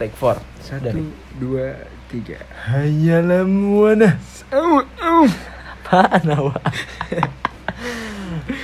take 0.00 0.16
four 0.16 0.40
Satu, 0.64 0.88
Dari. 0.88 1.04
dua, 1.36 1.76
tiga. 2.08 2.40
Hayalah 2.72 3.44
muana. 3.44 4.16
Au, 4.48 4.80
au. 4.80 5.28
apaan 5.90 6.22
awak 6.30 6.62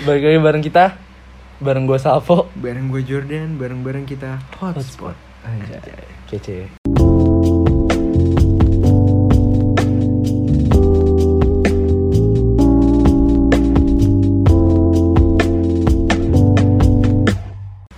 balik 0.07 0.23
lagi 0.31 0.39
bareng 0.39 0.63
kita 0.63 0.95
bareng 1.59 1.91
gue 1.91 1.99
Salvo 1.99 2.47
Bareng 2.55 2.87
gue 2.87 3.03
Jordan, 3.03 3.59
bareng-bareng 3.59 4.07
kita 4.07 4.39
hotspot. 4.63 5.19
Anjay, 5.43 5.83
kece 6.31 6.71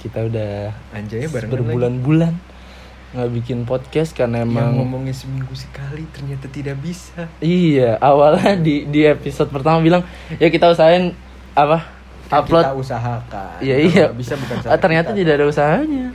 kita 0.00 0.18
udah 0.24 0.72
Anjay 0.96 1.28
bareng 1.28 1.52
berbulan-bulan 1.52 2.47
nggak 3.08 3.30
bikin 3.34 3.58
podcast 3.62 4.12
karena 4.12 4.40
Yang 4.40 4.52
emang 4.52 4.70
ngomongnya 4.76 5.12
seminggu 5.12 5.52
sekali 5.52 6.04
ternyata 6.10 6.44
tidak 6.46 6.76
bisa. 6.78 7.24
iya 7.38 7.96
awalnya 7.98 8.52
di 8.54 8.84
di 8.84 9.00
episode 9.02 9.48
pertama 9.48 9.80
bilang 9.80 10.04
ya 10.34 10.46
kita 10.46 10.68
usahain 10.68 11.16
apa 11.52 11.88
Kan 12.28 12.44
upload 12.44 12.60
Kita 12.62 12.76
usahakan. 12.76 13.56
Iya 13.58 13.76
iya. 13.80 14.04
Bisa 14.12 14.36
bukan 14.36 14.60
Ah, 14.62 14.76
ternyata 14.76 15.10
kita. 15.10 15.18
tidak 15.18 15.32
ada 15.34 15.46
usahanya. 15.48 16.12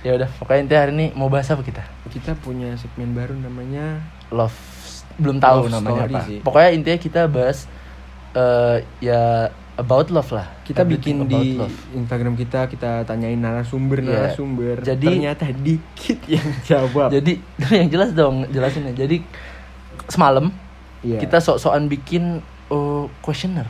Ya 0.00 0.14
udah, 0.14 0.30
pokoknya 0.38 0.60
intinya 0.62 0.80
hari 0.80 0.92
ini 0.94 1.06
mau 1.12 1.26
bahas 1.26 1.50
apa 1.50 1.66
kita? 1.66 1.82
Kita 2.06 2.38
punya 2.38 2.78
segmen 2.78 3.10
baru 3.10 3.34
namanya 3.34 3.98
Love 4.30 4.54
belum 5.18 5.42
tahu 5.42 5.66
Love 5.66 5.74
namanya 5.74 6.06
apa. 6.06 6.20
sih. 6.22 6.38
Pokoknya 6.38 6.70
intinya 6.70 6.98
kita 7.00 7.26
bahas 7.26 7.66
eh, 8.32 8.76
ya 9.02 9.50
about 9.76 10.08
love 10.08 10.28
lah. 10.30 10.48
kita 10.62 10.82
Everything 10.82 11.20
bikin 11.20 11.28
di 11.28 11.54
love. 11.54 11.76
Instagram 11.92 12.32
kita 12.32 12.64
kita 12.64 13.04
tanyain 13.04 13.36
narasumber 13.36 14.00
Iya. 14.00 14.08
narasumber 14.26 14.76
Jadi- 14.80 15.06
ternyata 15.06 15.44
dikit 15.52 16.18
yang 16.26 16.48
jawab 16.64 17.08
Jadi 17.08 17.32
yang 17.78 17.88
jelas 17.88 18.10
dong, 18.10 18.48
jelasin 18.48 18.88
ya. 18.88 19.04
Jadi 19.04 19.20
semalam 20.06 20.48
Iya. 21.00 21.20
kita 21.20 21.38
sok-sokan 21.38 21.86
bikin 21.86 22.40
oh, 22.66 23.12
questionnaire. 23.20 23.68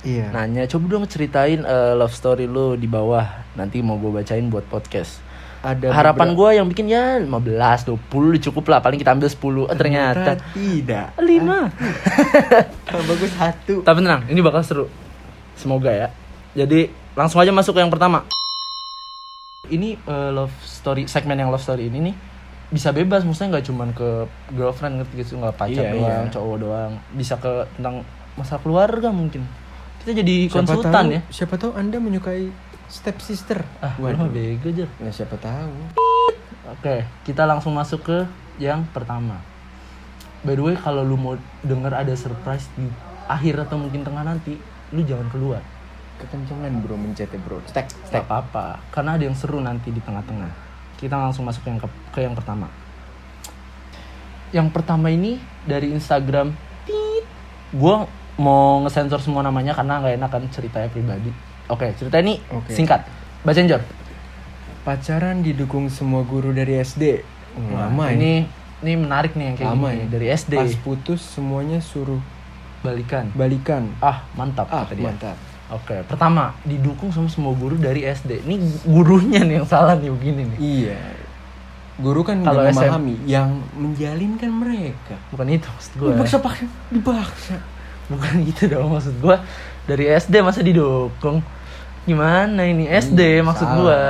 iya 0.00 0.28
Nanya, 0.28 0.66
coba 0.66 0.84
dong 0.92 1.06
ceritain 1.06 1.60
eh, 1.60 1.94
love 1.94 2.12
story 2.12 2.44
lu 2.44 2.74
di 2.74 2.84
bawah. 2.84 3.24
Nanti 3.54 3.78
mau 3.78 3.96
gue 3.96 4.10
bacain 4.12 4.46
buat 4.46 4.62
podcast. 4.64 5.22
ada 5.58 5.90
Harapan 5.90 6.34
gue 6.34 6.48
yang 6.54 6.66
bikin 6.66 6.86
ya 6.86 7.18
15, 7.18 7.26
20 7.82 8.38
cukup 8.40 8.70
lah. 8.70 8.78
Paling 8.78 8.94
kita 8.94 9.10
ambil 9.10 9.26
10. 9.26 9.66
Eh, 9.66 9.74
ternyata 9.74 10.38
tidak 10.52 11.18
lima 11.18 11.66
Ah, 12.86 13.02
bagus 13.10 13.30
satu 13.32 13.82
tapi 13.82 13.98
tenang 13.98 14.22
ini 14.26 14.38
bakal 14.38 14.62
seru 14.62 14.86
semoga 15.58 15.90
ya. 15.90 16.08
Jadi 16.54 16.86
langsung 17.12 17.38
aja 17.38 17.50
masuk 17.50 17.74
ke 17.74 17.80
yang 17.80 17.90
pertama. 17.90 18.22
Ini 19.68 19.98
eh, 19.98 20.30
love 20.30 20.54
story 20.60 21.04
segmen 21.04 21.36
yang 21.36 21.50
love 21.50 21.60
story 21.60 21.86
ini 21.86 21.98
nih 22.00 22.14
bisa 22.70 22.88
bebas. 22.90 23.20
Maksudnya 23.22 23.58
nggak 23.58 23.66
cuman 23.66 23.88
ke 23.92 24.08
girlfriend 24.50 24.94
ngerti 24.98 25.14
gitu. 25.18 25.36
Nggak 25.36 25.56
pacar 25.56 25.84
Iya, 25.84 25.92
doang 25.92 26.24
iya. 26.24 26.32
cowok 26.32 26.56
doang. 26.58 26.92
Bisa 27.12 27.34
ke 27.36 27.52
tentang 27.74 28.06
masalah 28.32 28.60
keluarga 28.60 29.10
mungkin. 29.10 29.44
Kita 29.98 30.14
jadi 30.14 30.46
Siapa 30.46 30.54
konsultan 30.54 30.92
tahu- 30.94 31.12
ya. 31.12 31.20
siapa 31.28 31.54
tahu 31.54 31.72
anda 31.74 31.98
menyukai 31.98 32.48
step 32.88 33.18
sister. 33.18 33.60
Ah 33.78 33.92
Waduh. 33.98 34.30
bego 34.30 34.70
aja 34.70 34.86
nah 34.96 35.10
siapa 35.10 35.36
tahu. 35.36 35.74
Oke 36.70 37.04
kita 37.22 37.44
langsung 37.44 37.74
masuk 37.74 38.00
ke 38.02 38.18
yang 38.56 38.88
pertama. 38.88 39.36
By 40.40 40.54
the 40.54 40.62
way 40.62 40.74
kalau 40.74 41.02
lu 41.02 41.14
mau 41.14 41.34
denger 41.60 41.92
ada 41.92 42.14
surprise 42.14 42.70
di 42.72 42.86
akhir 43.26 43.60
atau 43.60 43.76
mungkin 43.76 44.00
tengah 44.00 44.22
nanti 44.22 44.56
lu 44.92 45.04
jangan 45.04 45.28
keluar 45.28 45.62
kekencangan 46.18 46.72
bro 46.82 46.98
mencetnya 46.98 47.38
bro 47.38 47.62
stek 47.64 47.86
Gak 48.10 48.26
apa-apa, 48.26 48.82
karena 48.90 49.14
ada 49.14 49.22
yang 49.22 49.36
seru 49.38 49.62
nanti 49.62 49.94
di 49.94 50.00
tengah-tengah. 50.02 50.50
Kita 50.98 51.14
langsung 51.14 51.46
masuk 51.46 51.62
ke 51.62 51.68
yang 51.70 51.78
ke, 51.78 51.88
ke 52.10 52.20
yang 52.26 52.34
pertama. 52.34 52.66
Yang 54.50 54.68
pertama 54.72 55.12
ini 55.12 55.38
dari 55.62 55.92
Instagram. 55.92 56.56
Tit. 56.82 57.24
Gua 57.70 58.08
mau 58.34 58.80
ngesensor 58.82 59.20
semua 59.20 59.44
namanya 59.44 59.76
karena 59.76 60.00
nggak 60.00 60.14
enak 60.18 60.30
kan 60.32 60.42
ceritanya 60.50 60.88
pribadi. 60.88 61.30
Oke, 61.68 61.92
cerita 61.94 62.18
ini 62.18 62.40
Oke. 62.50 62.72
singkat. 62.72 63.04
Bacain 63.44 63.68
Jor. 63.68 63.82
pacaran 64.82 65.44
didukung 65.44 65.92
semua 65.92 66.24
guru 66.24 66.48
dari 66.48 66.80
SD 66.80 67.20
Wah, 67.68 67.92
lama 67.92 68.08
ini 68.08 68.48
ini 68.80 68.92
menarik 68.96 69.36
nih 69.36 69.52
yang 69.52 69.56
kayak 69.60 69.68
Lama 69.76 69.88
gini 69.92 70.00
ya. 70.00 70.06
dari 70.08 70.26
SD. 70.32 70.52
pas 70.56 70.72
putus 70.80 71.20
semuanya 71.20 71.76
suruh 71.84 72.22
Balikan. 72.80 73.24
balikan 73.32 73.82
Ah, 73.98 74.22
mantap 74.32 74.66
ah 74.66 74.82
kata 74.82 74.94
dia. 74.94 75.06
mantap 75.06 75.36
Oke, 75.68 76.00
pertama 76.02 76.56
didukung 76.62 77.08
sama 77.08 77.28
semua 77.28 77.52
guru 77.52 77.76
dari 77.76 78.00
SD. 78.02 78.40
Ini 78.40 78.56
gurunya 78.82 79.40
nih 79.40 79.54
yang 79.56 79.68
salah 79.68 79.92
nih 79.94 80.08
begini 80.08 80.42
nih. 80.46 80.58
iya 80.58 81.00
guru 81.94 82.22
kan 82.22 82.38
Kalau 82.38 82.62
SM. 82.62 82.72
memahami 82.72 83.14
yang 83.24 83.48
menjalinkan 83.74 84.48
mereka 84.48 85.18
Bukan 85.28 85.46
itu 85.50 85.66
maksud 85.66 85.92
gue. 85.94 86.08
dipaksa 86.10 86.38
paksa 86.38 86.64
dipaksa 86.88 87.56
bukan 88.06 88.32
gitu 88.46 88.62
dong 88.66 88.88
maksud 88.88 89.18
gua 89.18 89.42
dari 89.84 90.06
SD 90.08 90.40
masa 90.40 90.62
didukung 90.62 91.42
gimana 92.04 92.62
ini 92.62 92.86
SD 92.86 93.20
Hmm, 93.36 93.44
maksud 93.44 93.66
salah. 93.66 93.76
gua 93.76 94.00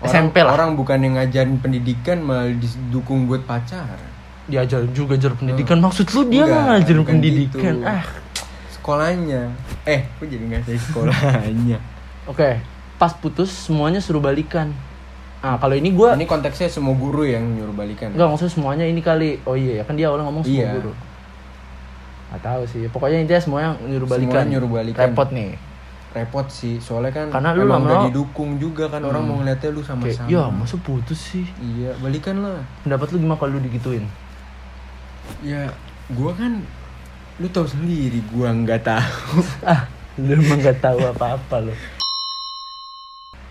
Orang- 0.00 0.10
SMP 0.10 0.36
lah 0.38 0.52
Orang 0.52 0.74
bukan 0.74 0.98
yang 0.98 1.14
ngajarin 1.14 1.56
pendidikan 1.56 2.18
malah 2.18 2.50
didukung 2.50 3.24
buat 3.24 3.44
pacaran. 3.44 4.10
Diajarin 4.44 4.90
juga 4.90 5.14
jar 5.14 5.32
pendidikan 5.32 5.78
maksud 5.78 6.06
lu 6.08 6.26
dia 6.26 6.42
Hmm. 6.42 6.50
Nggak 6.50 6.64
ngajarin 6.68 6.98
bukan 6.98 7.12
pendidikan 7.14 7.74
gitu. 7.76 7.86
ah 7.86 8.04
Sekolahnya. 8.72 9.42
Eh, 9.84 10.00
kok 10.10 10.26
jadi 10.26 10.44
ngasih 10.48 10.78
sekolahnya? 10.80 11.78
oke 12.30 12.50
pas 12.96 13.12
putus 13.12 13.50
semuanya 13.50 13.98
suruh 13.98 14.18
balikan 14.18 14.70
ah 15.38 15.54
kalau 15.56 15.74
ini 15.74 15.90
gua 15.90 16.14
Ini 16.14 16.22
konteksnya 16.24 16.66
semua 16.66 16.92
guru 16.92 17.22
yang 17.22 17.42
nyuruh 17.42 17.70
balikan. 17.72 18.10
enggak 18.10 18.28
maksudnya 18.28 18.52
semuanya 18.52 18.84
ini 18.84 18.98
kali 18.98 19.42
oh 19.42 19.54
iya 19.54 19.78
ya 19.78 19.84
kan 19.84 19.94
dia 19.94 20.06
awalnya 20.06 20.26
ngomong 20.26 20.42
semua 20.42 20.54
Iya. 20.60 20.70
guru 20.76 20.92
nggak 22.28 22.42
tahu 22.42 22.62
sih 22.64 22.82
pokoknya 22.88 23.18
intinya 23.20 23.38
semuanya 23.40 23.68
nyuruh 23.76 24.06
Semua 24.06 24.14
balikan 24.16 24.44
nyuruh 24.46 24.70
balikan. 24.70 25.02
repot 25.04 25.30
nih 25.30 25.52
Repot 26.12 26.44
sih, 26.46 26.76
soalnya 26.76 27.08
kan 27.10 27.26
Karena 27.30 27.56
lu 27.56 27.64
emang 27.64 27.82
udah 27.82 28.04
didukung 28.04 28.60
juga 28.60 28.84
kan 28.86 29.00
orang 29.00 29.24
Hmm. 29.24 29.32
mau 29.32 29.36
ngeliatnya 29.40 29.70
lu 29.70 29.80
sama-sama. 29.80 30.28
ya 30.28 30.44
masa 30.46 30.76
putus 30.76 31.16
sih 31.18 31.48
Iya, 31.56 31.96
balikan 31.98 32.36
lah. 32.38 32.60
pendapat 32.82 33.06
lu 33.10 33.18
gimana 33.18 33.34
kalau 33.34 33.56
lu 33.56 33.60
digituin 33.62 34.04
Ya, 35.40 35.70
gua 36.08 36.32
kan 36.32 36.62
lu 37.36 37.48
tahu 37.48 37.64
sendiri 37.64 38.22
gua 38.28 38.52
nggak 38.52 38.82
tahu. 38.82 39.38
ah 39.72 39.88
lu 40.14 40.36
emang 40.36 40.60
nggak 40.60 40.78
tahu 40.78 41.00
apa-apa 41.02 41.56
lu 41.62 41.74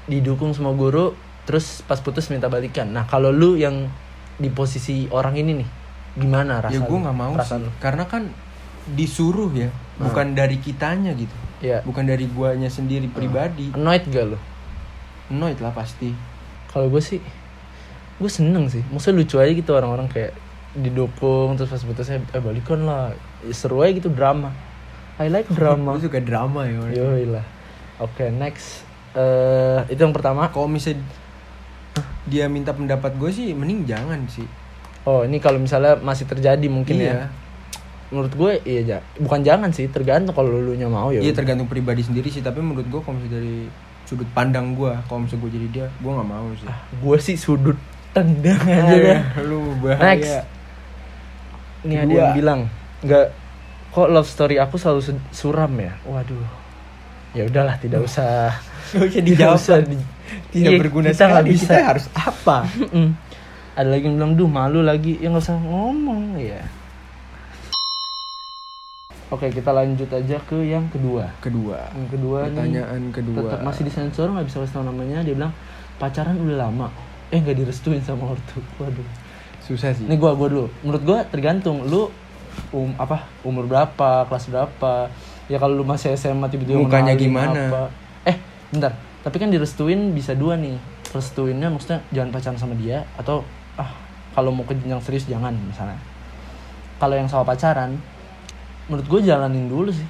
didukung 0.04 0.52
semua 0.52 0.72
guru 0.72 1.14
terus 1.44 1.82
pas 1.82 1.98
putus 1.98 2.28
minta 2.28 2.46
balikan 2.46 2.86
nah 2.86 3.04
kalau 3.04 3.30
lu 3.30 3.56
yang 3.56 3.90
di 4.36 4.50
posisi 4.50 5.10
orang 5.10 5.34
ini 5.36 5.52
nih 5.58 5.70
gimana 6.16 6.60
rasa 6.60 6.76
ya 6.76 6.82
gua 6.82 6.98
nggak 7.02 7.18
mau 7.18 7.34
sih. 7.38 7.58
lu? 7.58 7.70
Karena 7.78 8.04
kan 8.06 8.28
disuruh 8.92 9.50
ya, 9.52 9.70
Hmm. 9.70 10.10
bukan 10.10 10.28
dari 10.34 10.58
kitanya 10.58 11.14
gitu. 11.14 11.34
ya 11.62 11.82
Bukan 11.82 12.04
dari 12.04 12.26
guanya 12.26 12.66
sendiri 12.68 13.06
pribadi. 13.06 13.70
annoyed 13.72 14.02
gak 14.08 14.26
lu 14.28 14.38
Annoyed 15.30 15.58
lah 15.58 15.70
pasti. 15.72 16.10
kalau 16.68 16.88
gue 16.88 16.98
sih 17.00 17.22
gue 18.18 18.32
seneng 18.32 18.66
sih 18.66 18.82
maksudnya 18.88 19.18
lucu 19.18 19.36
aja 19.38 19.50
gitu 19.50 19.72
orang-orang 19.72 20.06
kayak 20.08 20.34
didukung 20.74 21.54
terus 21.54 21.68
pas 21.70 21.82
putusnya 21.82 22.24
eh 22.28 22.40
balikan 22.40 22.82
lah 22.82 23.12
Ya, 23.42 23.52
seru 23.52 23.82
aja 23.82 23.92
gitu 23.92 24.08
drama 24.08 24.54
I 25.18 25.28
like 25.28 25.50
drama 25.50 25.94
Lu 25.96 26.00
suka 26.00 26.18
drama 26.18 26.62
ya. 26.64 26.78
Yoi 26.94 27.26
lah 27.28 27.42
oke 27.98 28.30
next 28.32 28.86
eh 29.12 29.82
itu 29.88 29.98
yang 29.98 30.12
pertama 30.12 30.48
Kalau 30.48 30.66
misalnya 30.66 31.02
dia 32.24 32.46
minta 32.46 32.72
pendapat 32.72 33.12
gue 33.14 33.28
sih, 33.30 33.52
mending 33.52 33.84
jangan 33.84 34.24
sih. 34.26 34.46
oh 35.02 35.26
ini 35.26 35.38
kalau 35.38 35.58
misalnya 35.58 35.98
masih 35.98 36.24
terjadi 36.24 36.64
mungkin 36.66 36.96
Iya. 36.96 37.10
ya 37.10 37.18
menurut 38.08 38.32
gue 38.32 38.52
iya 38.64 38.82
ja 38.86 38.98
bukan 39.18 39.42
jangan 39.42 39.72
sih 39.72 39.88
tergantung 39.88 40.32
kalau 40.32 40.54
lu 40.54 40.72
nya 40.72 40.86
mau 40.86 41.10
ya 41.10 41.20
Iya 41.20 41.34
tergantung 41.34 41.66
pribadi 41.66 42.00
sendiri 42.02 42.28
sih. 42.28 42.40
Tapi 42.40 42.60
menurut 42.60 42.86
gue 42.86 43.00
kalau 43.00 43.18
misalnya 43.18 43.40
dari 43.40 43.66
sudut 44.04 44.28
pandang 44.30 44.72
gue, 44.72 44.92
kalau 45.06 45.24
misalnya 45.24 45.42
gue 45.42 45.52
jadi 45.52 45.68
dia, 45.72 45.88
gue 45.90 46.12
nggak 46.12 46.30
mau 46.30 46.48
sih. 46.54 46.68
ah, 46.68 46.80
gue 46.94 47.18
sih 47.18 47.36
sudut 47.36 47.80
tendang 48.12 48.60
aja 48.62 48.84
Aduh, 48.86 49.00
dah 49.02 49.22
lu 49.42 49.60
bahaya. 49.80 50.04
next 50.14 50.34
ini 51.82 51.96
ada 51.96 52.12
yang 52.12 52.34
bilang 52.34 52.60
nggak 53.02 53.26
kok 53.90 54.08
love 54.08 54.26
story 54.26 54.56
aku 54.56 54.76
selalu 54.76 55.02
su- 55.02 55.26
suram 55.32 55.74
ya? 55.76 55.94
Waduh. 56.04 56.46
Ya 57.32 57.44
udahlah 57.44 57.76
tidak 57.76 58.04
usah. 58.04 58.52
Gak 58.92 59.08
usah 59.08 59.14
tidak 59.14 59.26
dijawab. 59.26 59.56
usah 59.58 59.78
di- 59.82 60.10
Tidak 60.52 60.68
Iya, 60.68 60.80
berguna 60.80 61.10
kita 61.10 61.26
sekali. 61.26 61.48
bisa. 61.50 61.64
Kita 61.70 61.84
harus 61.86 62.06
apa? 62.12 62.58
Ada 63.72 63.88
lagi 63.88 64.04
yang 64.04 64.16
bilang 64.16 64.34
duh 64.36 64.48
malu 64.48 64.80
lagi. 64.82 65.16
Ya 65.16 65.28
nggak 65.28 65.42
usah 65.42 65.58
ngomong 65.58 66.36
ya 66.36 66.60
oke 69.28 69.48
kita 69.48 69.72
lanjut 69.72 70.12
aja 70.12 70.38
ke 70.44 70.60
yang 70.62 70.92
kedua. 70.92 71.32
Kedua. 71.40 71.88
yang 71.90 72.10
kedua 72.10 72.38
nih 72.42 72.48
Pertanyaan 72.52 73.02
kedua. 73.10 73.40
tetap 73.42 73.60
masih 73.64 73.84
disensor 73.88 74.28
nggak 74.28 74.44
bisa 74.44 74.60
kasih 74.60 74.76
tahu 74.76 74.86
namanya. 74.86 75.24
Dia 75.24 75.32
bilang 75.32 75.54
pacaran 75.96 76.36
udah 76.36 76.58
lama. 76.62 76.88
Eh 77.32 77.40
nggak 77.40 77.58
direstuin 77.58 78.04
sama 78.04 78.28
ortu. 78.30 78.60
Waduh 78.76 79.08
Susah 79.72 79.96
sih. 79.96 80.04
ini 80.04 80.20
gua 80.20 80.36
gua 80.36 80.48
dulu. 80.52 80.66
Menurut 80.84 81.04
gua 81.08 81.20
tergantung. 81.24 81.88
Lu 81.88 82.12
um 82.76 82.92
apa 83.00 83.32
umur 83.48 83.64
berapa 83.64 84.28
kelas 84.28 84.52
berapa. 84.52 85.08
Ya 85.48 85.58
kalau 85.60 85.80
lu 85.80 85.86
masih 85.88 86.16
SMA 86.16 86.48
tiba-tiba 86.52 86.80
Mukanya 86.80 87.16
gimana? 87.16 87.72
apa. 87.72 87.84
eh 88.28 88.36
bentar. 88.72 88.92
Tapi 89.24 89.36
kan 89.40 89.48
direstuin 89.48 90.12
bisa 90.12 90.36
dua 90.36 90.60
nih. 90.60 90.76
Restuinnya 91.12 91.68
maksudnya 91.72 92.04
jangan 92.12 92.30
pacaran 92.32 92.60
sama 92.60 92.76
dia 92.76 93.04
atau 93.16 93.44
ah 93.76 93.92
kalau 94.32 94.52
mau 94.52 94.64
ke 94.64 94.76
jenjang 94.76 95.04
serius 95.04 95.28
jangan 95.28 95.52
misalnya. 95.56 96.00
Kalau 97.00 97.16
yang 97.16 97.28
sama 97.28 97.44
pacaran 97.44 97.96
menurut 98.88 99.08
gue 99.08 99.20
jalanin 99.28 99.68
dulu 99.72 99.92
sih. 99.92 100.08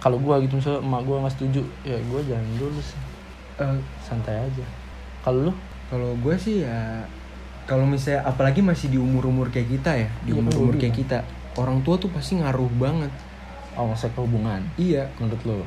Kalau 0.00 0.18
gue 0.18 0.34
gitu 0.44 0.58
misalnya 0.58 0.80
emak 0.82 1.00
gue 1.06 1.16
nggak 1.20 1.34
setuju 1.36 1.62
ya 1.84 1.96
gue 2.00 2.20
jalanin 2.28 2.56
dulu 2.56 2.80
sih. 2.80 3.00
Eh, 3.60 3.76
santai 4.04 4.44
aja. 4.48 4.64
Kalau 5.24 5.48
lu? 5.48 5.52
Kalau 5.88 6.16
gue 6.20 6.34
sih 6.36 6.64
ya 6.64 7.04
kalau 7.62 7.84
misalnya 7.84 8.22
apalagi 8.22 8.60
masih 8.60 8.88
di 8.88 8.98
umur 8.98 9.24
umur 9.24 9.46
kayak 9.48 9.68
kita 9.70 9.90
ya 9.96 10.08
di 10.22 10.30
Iya, 10.30 10.38
umur 10.38 10.52
umur 10.58 10.74
iya. 10.74 10.80
kayak 10.82 10.94
kita 10.96 11.18
orang 11.54 11.78
tua 11.80 11.94
tuh 11.96 12.08
pasti 12.08 12.36
ngaruh 12.36 12.70
banget 12.74 13.12
oh 13.72 13.86
maksudnya 13.86 14.18
hubungan 14.18 14.60
iya 14.76 15.08
menurut 15.16 15.42
lu 15.42 15.62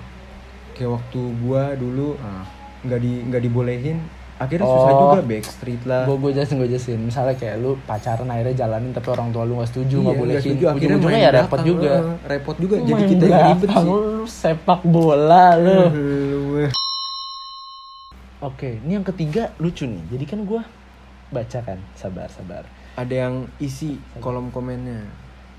kayak 0.73 0.91
waktu 0.91 1.19
gue 1.35 1.63
dulu 1.77 2.07
Ah. 2.19 2.43
nggak 2.81 2.99
di 2.99 3.11
nggak 3.25 3.41
dibolehin 3.41 3.97
akhirnya 4.35 4.67
Oh. 4.67 4.75
susah 4.75 4.93
juga 4.93 5.21
backstreet 5.23 5.81
lah 5.87 6.03
gue 6.03 6.15
gue 6.17 6.31
jelasin 6.33 6.55
gue 6.59 6.67
jelasin 6.67 6.99
misalnya 6.99 7.33
kayak 7.33 7.55
lu 7.57 7.79
pacaran 7.81 8.27
akhirnya 8.27 8.55
jalanin 8.57 8.91
tapi 8.91 9.07
orang 9.09 9.31
tua 9.31 9.43
lu 9.43 9.55
nggak 9.55 9.69
setuju 9.71 9.95
Iya, 9.95 9.95
nggak 9.95 10.11
nggak 10.11 10.19
bolehin 10.19 10.41
setuju. 10.43 10.63
Akhirnya 10.67 10.97
main 10.99 11.17
ya 11.17 11.31
repot 11.31 11.59
juga 11.63 11.91
eh, 11.93 12.15
repot 12.27 12.55
juga 12.59 12.75
Lu 12.75 12.83
jadi 12.83 12.93
main 12.93 13.09
kita 13.09 13.25
yang 13.25 13.47
ribet 13.49 13.69
sih 13.71 13.85
lu 13.85 13.97
sepak 14.27 14.81
bola 14.85 15.45
lu 15.55 15.79
Lu, 15.89 16.03
eh. 16.59 16.71
Oke, 18.41 18.77
ini 18.77 18.91
yang 18.93 19.07
ketiga 19.07 19.49
lucu 19.57 19.87
nih. 19.87 20.03
Jadi 20.07 20.25
kan 20.27 20.39
gue 20.43 20.61
baca 21.29 21.59
kan, 21.61 21.79
sabar 21.93 22.29
sabar. 22.29 22.63
ada 22.95 23.13
yang 23.13 23.49
isi 23.57 23.97
kolom 24.19 24.49
komennya 24.49 25.03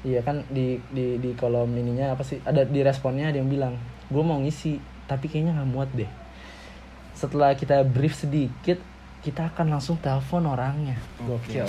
Iya 0.06 0.22
kan 0.22 0.46
di 0.46 0.78
di 0.94 1.18
di 1.18 1.34
kolom 1.34 1.66
ininya 1.74 2.14
apa 2.14 2.22
sih? 2.22 2.38
Ada 2.46 2.62
di 2.62 2.78
responnya 2.78 3.26
ada 3.34 3.42
yang 3.42 3.50
bilang, 3.50 3.74
gue 4.06 4.22
mau 4.22 4.38
ngisi, 4.38 4.78
tapi 5.10 5.26
kayaknya 5.26 5.58
nggak 5.58 5.70
muat 5.74 5.90
deh. 5.98 6.06
Setelah 7.10 7.58
kita 7.58 7.82
brief 7.82 8.14
sedikit, 8.14 8.78
kita 9.26 9.50
akan 9.50 9.66
langsung 9.74 9.98
telepon 9.98 10.46
orangnya. 10.46 10.94
Oke. 11.26 11.58
Gokil. 11.58 11.66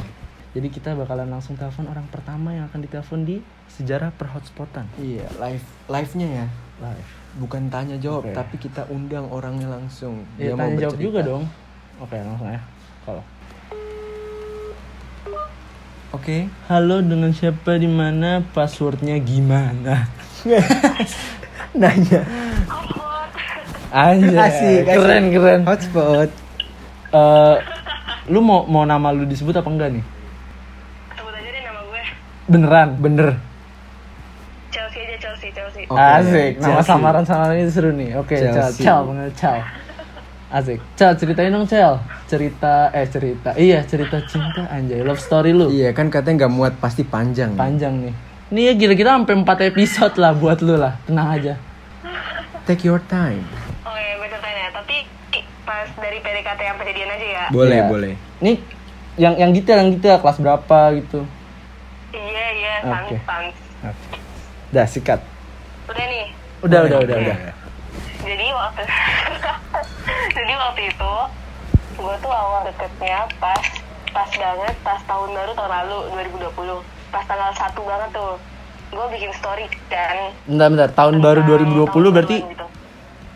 Jadi 0.54 0.68
kita 0.70 0.94
bakalan 0.94 1.34
langsung 1.34 1.58
telepon 1.58 1.90
orang 1.90 2.06
pertama 2.14 2.54
yang 2.54 2.70
akan 2.70 2.86
ditelepon 2.86 3.26
di 3.26 3.42
sejarah 3.68 4.10
perhotspotan 4.16 4.88
iya 4.98 5.28
live 5.38 5.62
live 5.86 6.12
nya 6.18 6.28
ya 6.42 6.46
live. 6.82 7.10
bukan 7.38 7.70
tanya 7.70 7.94
jawab 8.00 8.26
Oke. 8.26 8.34
tapi 8.34 8.56
kita 8.58 8.88
undang 8.90 9.28
orangnya 9.30 9.70
langsung 9.70 10.24
Iya, 10.40 10.56
mau 10.56 10.66
tanya 10.66 10.82
jawab 10.82 10.96
bercerita. 10.98 11.06
juga 11.06 11.20
dong. 11.22 11.44
Oke, 12.02 12.16
langsung 12.18 12.50
ya. 12.50 12.62
Kalau 13.06 13.22
oke 16.18 16.38
Halo, 16.68 17.06
dengan 17.06 17.30
siapa 17.32 17.78
di 17.78 17.86
mana? 17.86 18.42
Passwordnya 18.52 19.22
gimana? 19.22 20.10
Nanya. 21.80 22.22
Aja. 23.88 24.28
Asik, 24.28 24.36
asik. 24.36 24.82
Keren, 24.84 25.24
keren. 25.32 25.62
hotspot 25.64 26.30
Eh, 27.08 27.56
lu 28.28 28.44
mau 28.44 28.68
mau 28.68 28.84
nama 28.84 29.16
lu 29.16 29.24
disebut 29.24 29.56
apa 29.56 29.70
enggak 29.72 29.90
nih? 29.96 30.04
Sebut 31.16 31.32
aja 31.32 31.50
deh 31.56 31.64
nama 31.64 31.80
gue. 31.88 32.04
Beneran, 32.52 32.90
bener. 33.00 33.30
Chelsea 34.68 35.08
aja 35.08 35.16
Chelsea, 35.16 35.50
Chelsea. 35.56 35.88
Oke, 35.88 35.96
Asik. 35.96 36.60
Nama 36.60 36.84
Chelsea. 36.84 36.90
samaran 36.92 37.24
samaran 37.24 37.56
itu 37.56 37.72
seru 37.72 37.96
nih. 37.96 38.20
Oke, 38.20 38.36
Cel, 38.36 38.52
Chelsea. 38.52 38.84
Cel, 38.84 39.00
panggil 39.08 39.32
Cel. 39.40 39.58
Asik. 40.48 40.80
Cel, 40.96 41.12
ceritain 41.20 41.52
dong, 41.52 41.68
Cel. 41.68 42.00
Cerita 42.24 42.88
eh 42.96 43.04
cerita. 43.04 43.52
Iya, 43.52 43.84
cerita 43.84 44.24
cinta 44.24 44.64
anjay, 44.72 45.04
love 45.04 45.20
story 45.20 45.52
lu. 45.52 45.68
iya 45.68 45.92
kan 45.92 46.08
katanya 46.08 46.48
nggak 46.48 46.54
muat 46.56 46.74
pasti 46.80 47.04
panjang 47.04 47.52
Panjang 47.52 48.00
nih. 48.00 48.14
Nih 48.48 48.64
ya 48.72 48.74
gila-gila 48.80 49.20
sampai 49.20 49.36
4 49.44 49.70
episode 49.76 50.16
lah 50.16 50.32
buat 50.32 50.64
lu 50.64 50.80
lah. 50.80 50.96
Tenang 51.04 51.36
aja. 51.36 51.54
take 52.64 52.84
your 52.84 53.00
time 53.08 53.44
Oke, 53.84 54.04
gue 54.16 54.28
ceritain 54.28 54.56
ya. 54.58 54.70
Tapi 54.72 54.96
pas 55.64 55.88
dari 56.00 56.20
PDKT 56.20 56.60
yang 56.62 56.78
kejadian 56.80 57.10
aja 57.12 57.28
ya. 57.28 57.46
boleh 57.52 57.80
Iya. 57.80 57.88
boleh 57.88 58.14
Nih 58.40 58.56
yang 59.16 59.36
yang 59.36 59.52
detail 59.52 59.84
yang 59.84 59.92
detail 59.92 60.20
kelas 60.20 60.40
berapa 60.40 60.80
gitu. 60.96 61.28
Iya, 62.12 62.46
iya, 62.56 62.74
Oke. 62.88 63.20
sans, 63.24 63.52
sans. 63.84 63.98
Dah 64.70 64.88
sikat. 64.88 65.20
Udah 65.88 66.06
nih. 66.08 66.26
Udah 66.64 66.80
udah 66.88 66.98
udah 67.04 67.16
udah. 67.20 67.38
Jadi 68.24 68.46
waktu 68.52 68.82
Jadi 70.08 70.54
waktu 70.56 70.82
itu 70.88 71.14
gue 71.98 72.16
tuh 72.18 72.32
awal 72.32 72.62
deketnya 72.64 73.26
pas 73.38 73.64
pas 74.08 74.30
banget 74.30 74.76
pas 74.80 75.00
tahun 75.04 75.30
baru 75.32 75.52
tahun 75.52 75.72
lalu 75.74 75.98
2020 76.48 76.80
pas 77.10 77.24
tanggal 77.24 77.52
1 77.52 77.74
banget 77.82 78.10
tuh 78.12 78.34
gue 78.88 79.06
bikin 79.12 79.32
story 79.34 79.66
kan 79.88 80.32
Bentar 80.46 80.68
bentar. 80.70 80.90
Tahun 80.90 81.16
baru 81.18 81.42
tentang 81.42 81.66
2020 81.66 81.90
tahun 81.90 82.14
berarti 82.14 82.38
gitu. 82.46 82.66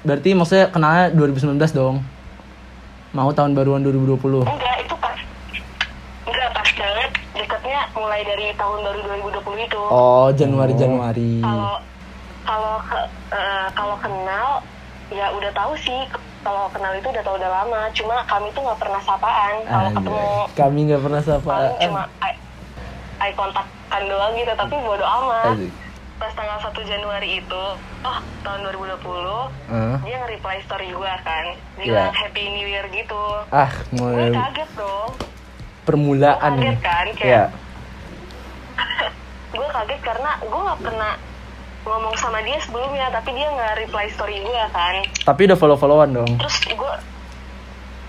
berarti 0.01 0.29
maksudnya 0.31 0.65
kenalnya 0.67 1.05
2019 1.11 1.57
dong. 1.71 1.95
Mau 3.11 3.29
tahun 3.29 3.51
baruan 3.51 3.81
2020. 3.81 4.47
enggak 4.47 4.75
itu 4.79 4.95
pas 4.95 5.17
enggak 6.23 6.49
pas 6.51 6.69
banget 6.71 7.09
deketnya 7.33 7.79
mulai 7.91 8.21
dari 8.23 8.45
tahun 8.55 8.77
baru 8.79 8.99
2020 9.19 9.67
itu 9.67 9.81
Oh, 9.83 10.31
Januari 10.31 10.73
Januari. 10.73 11.31
kalau 11.41 11.75
kalau 12.41 12.75
eh, 13.29 13.67
kalau 13.71 13.95
kenal 13.97 14.63
ya 15.09 15.27
udah 15.29 15.51
tahu 15.51 15.73
sih 15.77 15.99
kalau 16.41 16.65
kenal 16.69 16.91
itu 16.91 17.07
udah 17.07 17.21
tahu 17.21 17.35
udah 17.35 17.51
lama 17.51 17.81
cuma 17.91 18.15
kami 18.25 18.47
tuh 18.51 18.61
nggak 18.61 18.79
pernah 18.79 18.97
sapaan 18.99 19.55
kalau 19.63 19.89
ketemu 19.91 20.25
Kami 20.51 20.79
nggak 20.83 21.01
pernah 21.01 21.21
sapaan. 21.21 21.69
cuma 21.79 22.03
eye, 22.19 22.37
eye 23.19 23.33
contact-an 23.33 24.03
doang 24.05 24.33
gitu 24.33 24.51
tapi 24.51 24.75
bodo 24.75 25.05
amat 25.05 25.53
Asik. 25.53 25.71
pas 26.17 26.31
tanggal 26.33 26.57
1 26.59 26.81
Januari 26.87 27.29
itu 27.39 27.63
oh 28.01 28.17
tahun 28.41 28.59
2020 28.67 29.01
Ah. 29.67 29.97
dia 30.01 30.15
nge-reply 30.19 30.57
story 30.61 30.89
gue 30.89 31.13
kan 31.21 31.45
dia 31.75 31.83
Iya. 31.83 31.85
bilang 31.87 32.15
happy 32.15 32.43
new 32.51 32.67
year 32.67 32.85
gitu 32.87 33.23
Ah, 33.47 33.69
gue 33.87 33.97
mulai 33.99 34.29
kaget 34.31 34.69
dong 34.75 35.11
permulaan 35.83 36.37
Kaget 36.51 36.61
nih. 36.63 36.75
kan, 36.79 37.05
kayak- 37.11 37.25
Iya. 37.27 37.43
gue 39.51 39.67
kaget 39.67 40.01
karena 40.01 40.31
gue 40.39 40.59
nggak 40.63 40.81
pernah 40.81 41.11
ngomong 41.81 42.13
sama 42.13 42.39
dia 42.39 42.57
sebelumnya 42.57 43.09
tapi 43.09 43.33
dia 43.33 43.47
nggak 43.47 43.73
reply 43.79 44.05
story 44.09 44.37
gue 44.37 44.63
kan 44.69 45.01
Tapi 45.23 45.41
udah 45.43 45.57
follow-followan 45.57 46.09
dong. 46.11 46.31
terus 46.37 46.55
gue 46.63 46.93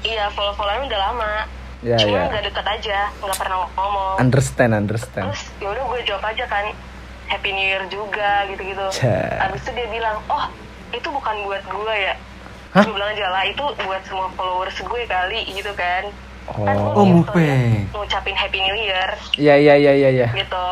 iya 0.04 0.28
follow 0.30 0.52
followan 0.52 0.84
udah 0.84 1.00
lama 1.02 1.32
Ya, 1.80 1.98
cuma 1.98 2.14
ya. 2.16 2.30
nggak 2.30 2.44
deket 2.46 2.62
aja 2.64 2.98
nggak 3.16 3.34
pernah 3.34 3.66
ngomong 3.68 4.14
Understand, 4.16 4.70
understand. 4.72 5.26
terus 5.26 5.50
yaudah 5.58 5.82
gue 5.82 6.00
jawab 6.04 6.22
aja 6.24 6.46
kan 6.46 6.70
happy 7.26 7.50
new 7.50 7.64
year 7.64 7.82
juga 7.88 8.46
gitu 8.46 8.62
gitu 8.62 8.86
Cah. 8.94 9.48
abis 9.48 9.62
itu 9.62 9.70
dia 9.72 9.88
bilang 9.88 10.14
oh 10.26 10.46
itu 10.90 11.08
bukan 11.08 11.34
buat 11.42 11.64
gue 11.64 11.94
ya 11.96 12.14
Hah? 12.70 12.84
gue 12.84 12.92
bilang 12.92 13.10
aja 13.10 13.26
lah 13.26 13.42
itu 13.42 13.64
buat 13.80 13.98
semua 14.02 14.30
followers 14.32 14.78
gue 14.78 15.00
kali 15.04 15.42
gitu 15.48 15.72
kan 15.72 16.06
kan 16.44 16.74
gue 16.76 16.86
Oh. 16.86 16.94
Oh, 16.94 17.02
bikin 17.02 17.18
story 17.24 17.40
mupeng. 17.40 17.72
ngucapin 17.90 18.36
happy 18.36 18.58
new 18.60 18.76
year 18.76 19.08
Iya, 19.34 19.54
iya, 19.56 19.74
iya, 19.76 19.92
iya, 19.96 20.08
iya. 20.12 20.28
gitu 20.30 20.68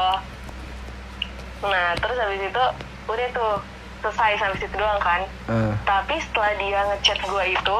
nah 1.60 1.92
terus 1.96 2.16
habis 2.16 2.40
itu 2.40 2.64
udah 3.10 3.28
tuh 3.30 3.54
selesai 4.00 4.38
sampai 4.38 4.58
situ 4.58 4.74
doang 4.74 4.96
kan 4.98 5.20
Ah. 5.44 5.74
tapi 5.82 6.16
setelah 6.18 6.54
dia 6.56 6.80
ngechat 6.86 7.18
gue 7.20 7.44
itu 7.50 7.78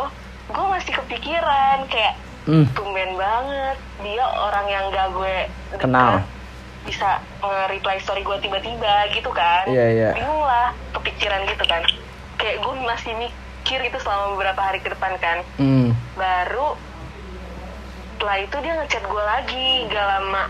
gue 0.48 0.64
masih 0.68 0.92
kepikiran 0.94 1.86
kayak 1.86 2.14
Hmm. 2.40 2.64
tumben 2.70 3.14
banget 3.14 3.76
dia 4.00 4.24
orang 4.24 4.66
yang 4.66 4.84
gak 4.88 5.12
gue 5.12 5.36
Kenal. 5.76 6.24
bisa 6.82 7.20
nge-reply 7.38 7.96
story 7.98 8.20
gue 8.20 8.38
tiba-tiba 8.40 8.88
gitu 9.10 9.28
kan 9.30 9.64
Iya, 9.66 9.86
iya. 9.90 10.10
bingung 10.12 10.40
lah 10.40 10.72
kepikiran 10.90 11.44
gitu 11.44 11.62
kan 11.62 11.84
kayak 12.34 12.56
gue 12.58 12.74
masih 12.80 13.12
mikir 13.14 13.80
itu 13.82 13.98
selama 13.98 14.34
beberapa 14.34 14.56
hari 14.58 14.80
ke 14.80 14.88
depan 14.88 15.12
kan 15.16 15.44
Hmm. 15.56 15.92
baru 16.14 16.74
setelah 18.10 18.38
itu 18.38 18.56
dia 18.58 18.72
ngechat 18.74 19.02
gue 19.02 19.22
lagi 19.26 19.68
gak 19.86 20.06
lama 20.06 20.44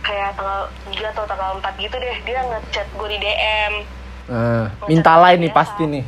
kayak 0.00 0.34
tanggal 0.34 0.62
3 0.88 1.10
atau 1.10 1.24
tanggal 1.24 1.50
4 1.56 1.74
gitu 1.76 1.94
deh 1.96 2.16
dia 2.22 2.40
ngechat 2.40 2.86
gue 2.88 3.08
di 3.08 3.18
DM 3.18 3.72
Ah, 4.24 4.70
minta 4.84 5.12
lain 5.18 5.38
nih 5.38 5.50
pasti 5.50 5.82
nih. 5.84 6.04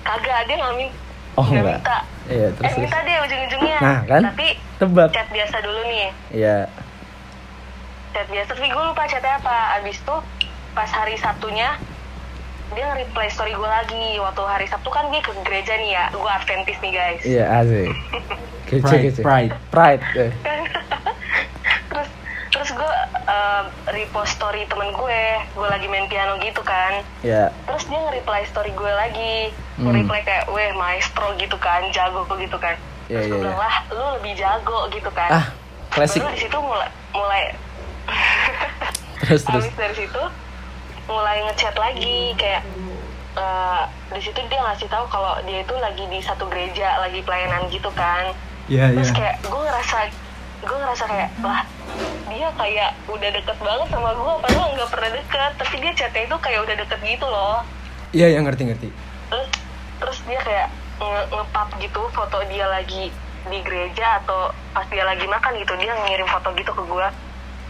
kagak 0.00 0.40
dia 0.44 0.56
nggak 0.56 0.74
min 0.76 0.88
Oh, 1.34 1.42
nggak 1.42 1.54
enggak. 1.56 1.76
minta 1.76 1.98
Iya, 2.24 2.48
terus 2.52 2.64
eh 2.66 2.74
minta 2.78 2.98
deh 3.00 3.16
ujung-ujungnya 3.20 3.78
Nah, 3.80 3.98
kan? 4.04 4.22
tapi 4.24 4.46
Tebak. 4.76 5.08
chat 5.10 5.28
biasa 5.28 5.56
dulu 5.60 5.80
nih 5.84 6.08
Iya. 6.30 6.58
chat 8.10 8.26
biasa 8.26 8.50
tapi 8.50 8.66
gue 8.66 8.82
lupa 8.84 9.02
chatnya 9.04 9.34
apa 9.34 9.54
abis 9.76 9.98
itu 9.98 10.16
pas 10.70 10.88
hari 10.88 11.16
Sabtunya 11.16 11.74
dia 12.70 12.84
nge-reply 12.86 13.28
story 13.28 13.52
gue 13.52 13.68
lagi 13.68 14.18
waktu 14.18 14.42
hari 14.42 14.66
Sabtu 14.66 14.88
kan 14.88 15.06
gue 15.06 15.20
ke 15.20 15.32
gereja 15.42 15.74
nih 15.74 15.90
ya 15.92 16.04
gue 16.10 16.30
Adventis 16.30 16.78
nih 16.78 16.92
guys 16.92 17.22
Iya, 17.22 17.44
asik. 17.56 17.88
Kece, 18.66 18.80
Pride, 18.82 19.04
kece. 19.04 19.20
pride. 19.20 19.52
Pride. 19.68 20.02
eh. 20.16 20.32
terus 21.90 22.08
terus 22.50 22.70
gue 22.72 22.90
uh, 23.34 23.62
repost 23.90 24.32
story 24.32 24.62
temen 24.64 24.88
gue 24.88 25.22
gue 25.50 25.66
lagi 25.66 25.86
main 25.86 26.06
piano 26.06 26.38
gitu 26.38 26.62
kan 26.62 27.02
Iya. 27.20 27.50
terus 27.64 27.84
dia 27.84 27.98
nge-reply 27.98 28.42
story 28.46 28.70
gue 28.72 28.92
lagi 28.92 29.50
Hmm. 29.74 29.90
nge-reply 29.90 30.20
kayak 30.22 30.44
weh 30.48 30.70
maestro 30.72 31.34
gitu 31.34 31.58
kan 31.58 31.82
jago 31.90 32.22
gitu 32.30 32.54
kan 32.56 32.78
Iya, 33.04 33.18
terus 33.18 33.26
iya, 33.26 33.28
gue 33.28 33.38
bilang 33.42 33.58
lah 33.58 33.74
lu 33.90 34.04
lebih 34.16 34.32
jago 34.34 34.78
gitu 34.88 35.10
kan 35.10 35.30
Ah, 35.32 35.46
klasik. 35.90 36.22
Baru 36.22 36.30
di 36.30 36.40
situ 36.40 36.56
mulai 36.56 36.88
mulai 37.10 37.42
Terus 39.20 39.42
terus. 39.42 39.64
Habis 39.64 39.74
dari 39.74 39.94
situ 39.98 40.22
mulai 41.04 41.36
ngechat 41.42 41.74
lagi 41.74 42.32
kayak 42.34 42.62
eh, 43.34 43.82
di 44.08 44.20
situ 44.20 44.40
dia 44.46 44.60
ngasih 44.62 44.86
tahu 44.86 45.04
kalau 45.06 45.36
dia 45.42 45.60
itu 45.60 45.74
lagi 45.74 46.04
di 46.06 46.20
satu 46.20 46.46
gereja 46.46 46.96
lagi 46.98 47.20
pelayanan 47.20 47.66
gitu 47.68 47.90
kan 47.92 48.30
Iya 48.66 48.88
iya. 48.88 48.96
terus 48.96 49.10
kayak 49.10 49.42
gue 49.42 49.60
ngerasa 49.60 49.98
gue 50.64 50.78
ngerasa 50.78 51.04
kayak 51.04 51.30
lah 51.40 51.62
dia 52.26 52.48
kayak 52.56 52.90
udah 53.06 53.30
deket 53.30 53.58
banget 53.60 53.88
sama 53.88 54.10
gue 54.10 54.32
padahal 54.42 54.68
nggak 54.74 54.90
pernah 54.90 55.10
deket. 55.12 55.52
Tapi 55.54 55.74
dia 55.78 55.92
chatnya 55.94 56.22
itu 56.24 56.36
kayak 56.36 56.60
udah 56.62 56.76
deket 56.76 57.00
gitu 57.00 57.26
loh. 57.26 57.62
Iya 58.10 58.26
iya 58.30 58.40
ngerti 58.40 58.62
ngerti. 58.66 58.88
terus 59.28 59.48
terus 59.98 60.18
dia 60.24 60.38
kayak 60.38 60.68
nge 60.94 61.22
ngepap 61.28 61.68
gitu 61.78 62.00
foto 62.10 62.38
dia 62.46 62.66
lagi 62.66 63.10
di 63.44 63.58
gereja 63.60 64.22
atau 64.22 64.48
pas 64.70 64.86
dia 64.86 65.02
lagi 65.02 65.26
makan 65.26 65.58
gitu 65.58 65.74
dia 65.76 65.90
ngirim 65.92 66.24
foto 66.24 66.48
gitu 66.54 66.70
ke 66.70 66.82
gue 66.82 67.06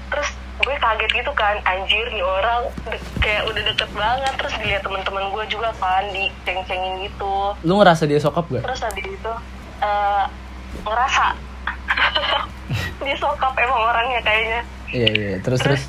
terus 0.06 0.28
gue 0.54 0.74
kaget 0.76 1.10
gitu 1.10 1.32
kan 1.34 1.56
anjir 1.64 2.06
nih 2.08 2.22
orang 2.22 2.62
de- 2.86 3.02
kayak 3.18 3.42
udah 3.44 3.62
deket 3.64 3.90
banget. 3.92 4.32
Terus 4.38 4.54
dilihat 4.56 4.82
teman-teman 4.82 5.24
gue 5.28 5.44
juga 5.50 5.74
kan 5.76 6.04
di 6.08 6.30
ceng-cengin 6.44 7.04
gitu. 7.04 7.34
Lu 7.62 7.74
ngerasa 7.76 8.06
dia 8.06 8.22
sokap 8.22 8.46
gak? 8.48 8.62
terus 8.62 8.80
habis 8.80 9.04
itu 9.04 9.32
eh, 9.80 10.24
ngerasa 10.80 11.26
dia 13.04 13.16
sokap 13.16 13.52
emang 13.54 13.82
orangnya 13.84 14.20
kayaknya 14.20 14.60
Iya 14.88 15.08
iya. 15.10 15.32
Terus 15.40 15.60
terus. 15.60 15.82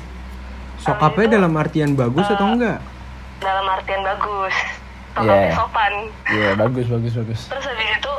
Sokapnya 0.76 1.24
itu, 1.24 1.34
dalam 1.34 1.52
artian 1.54 1.90
bagus 1.92 2.26
atau 2.28 2.46
enggak? 2.48 2.78
dalam 3.36 3.66
artian 3.66 4.02
bagus 4.02 4.54
Iya. 4.54 4.72
sokapnya 5.14 5.50
sopan 5.52 5.92
Iya 6.26 6.50
bagus 6.56 6.86
bagus 6.86 7.12
bagus. 7.14 7.40
terus 7.46 7.64
habis 7.64 7.88
itu 7.92 8.12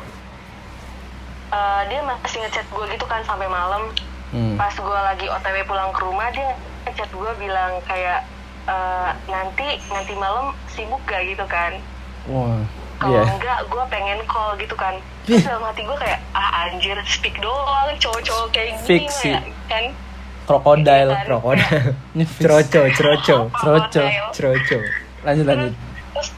eh, 1.49 1.81
dia 1.85 2.01
masih 2.01 2.37
ngechat 2.39 2.65
gue 2.65 2.85
gitu 2.89 3.05
kan 3.05 3.21
sampai 3.23 3.47
malam 3.47 3.89
Hmm. 4.27 4.53
pas 4.55 4.69
gue 4.69 4.83
lagi 5.01 5.23
otw 5.25 5.39
pulang 5.63 5.87
ke 5.89 6.01
rumah 6.01 6.27
dia 6.29 6.51
ngechat 6.85 7.07
gue 7.07 7.31
bilang 7.37 7.79
kayak 7.81 8.27
eh, 8.65 9.09
nanti 9.25 9.67
nanti 9.87 10.13
malam 10.13 10.51
sibuk 10.67 10.99
gak 11.01 11.23
gitu 11.23 11.45
kan 11.45 11.71
Wah. 12.25 12.59
kalau 12.97 13.15
Iya. 13.17 13.31
enggak 13.31 13.59
gue 13.65 13.83
pengen 13.87 14.19
call 14.25 14.53
gitu 14.55 14.75
kan 14.75 14.99
terus 15.27 15.43
dalam 15.43 15.59
hati 15.61 15.81
gue 15.83 15.97
kayak 15.97 16.19
ah 16.31 16.49
anjir 16.65 16.95
speak 17.05 17.35
doang 17.37 17.91
cowok-cowok 17.93 18.47
kayak 18.49 18.67
gini 18.73 18.87
Fix 18.87 19.07
sih. 19.19 19.35
ya 19.35 19.43
kan 19.67 19.85
Krokodil. 20.47 21.11
Iya 21.11 21.11
kan? 21.11 21.25
Krokodil. 21.27 21.83
Ceroco, 22.39 22.81
ceroco, 22.95 23.37
Ceroco. 23.51 24.03
ceroco. 24.31 24.77
Lanjut 25.21 25.43
lanjut. 25.45 25.73
terus 26.13 26.29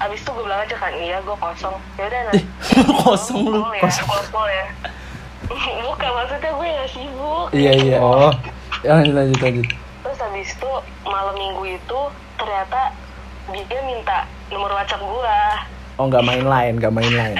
abis 0.00 0.18
itu 0.18 0.30
gue 0.32 0.42
bilang 0.42 0.60
aja 0.60 0.74
kan 0.74 0.92
iya 0.96 1.16
gue 1.20 1.36
kosong 1.36 1.76
ya 1.94 2.04
udah 2.06 2.20
nanti 2.26 2.42
Kosong 3.04 3.42
lu. 3.44 3.60
Ya, 3.70 3.84
Kosong. 3.84 4.08
call 4.32 4.48
ya 4.48 4.66
bukan 5.84 6.10
maksudnya 6.10 6.50
gue 6.50 6.66
gak 6.72 6.90
sibuk 6.90 7.46
Iya 7.52 7.72
iya. 7.76 7.96
Oh, 8.00 8.32
Ya, 8.80 8.96
lanjut 8.96 9.14
lanjut 9.14 9.38
lanjut. 9.38 9.66
terus 10.02 10.18
habis 10.18 10.48
itu 10.48 10.70
malam 11.04 11.34
minggu 11.36 11.64
itu 11.70 12.00
ternyata 12.34 12.80
dia 13.52 13.80
minta 13.84 14.18
nomor 14.48 14.72
WhatsApp 14.72 14.98
gue 14.98 15.38
Oh 15.92 16.08
nggak 16.08 16.24
main 16.24 16.42
lain, 16.42 16.72
nggak 16.80 16.88
main 16.90 17.12
lain. 17.12 17.36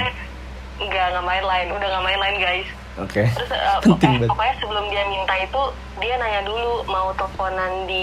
Eh 0.74 0.84
nggak 0.84 1.06
nggak 1.10 1.24
main 1.24 1.42
lain 1.42 1.66
udah 1.70 1.88
nggak 1.88 2.04
main 2.04 2.20
lain 2.20 2.36
guys 2.38 2.68
Oke. 2.94 3.24
terus 3.26 3.48
eh, 3.48 3.60
Penting 3.82 3.90
pokoknya, 3.90 4.18
banget. 4.18 4.28
pokoknya 4.28 4.54
sebelum 4.58 4.84
dia 4.86 5.02
minta 5.06 5.34
itu 5.36 5.62
dia 5.98 6.14
nanya 6.16 6.40
dulu 6.42 6.72
mau 6.86 7.08
teleponan 7.12 7.72
di 7.84 8.02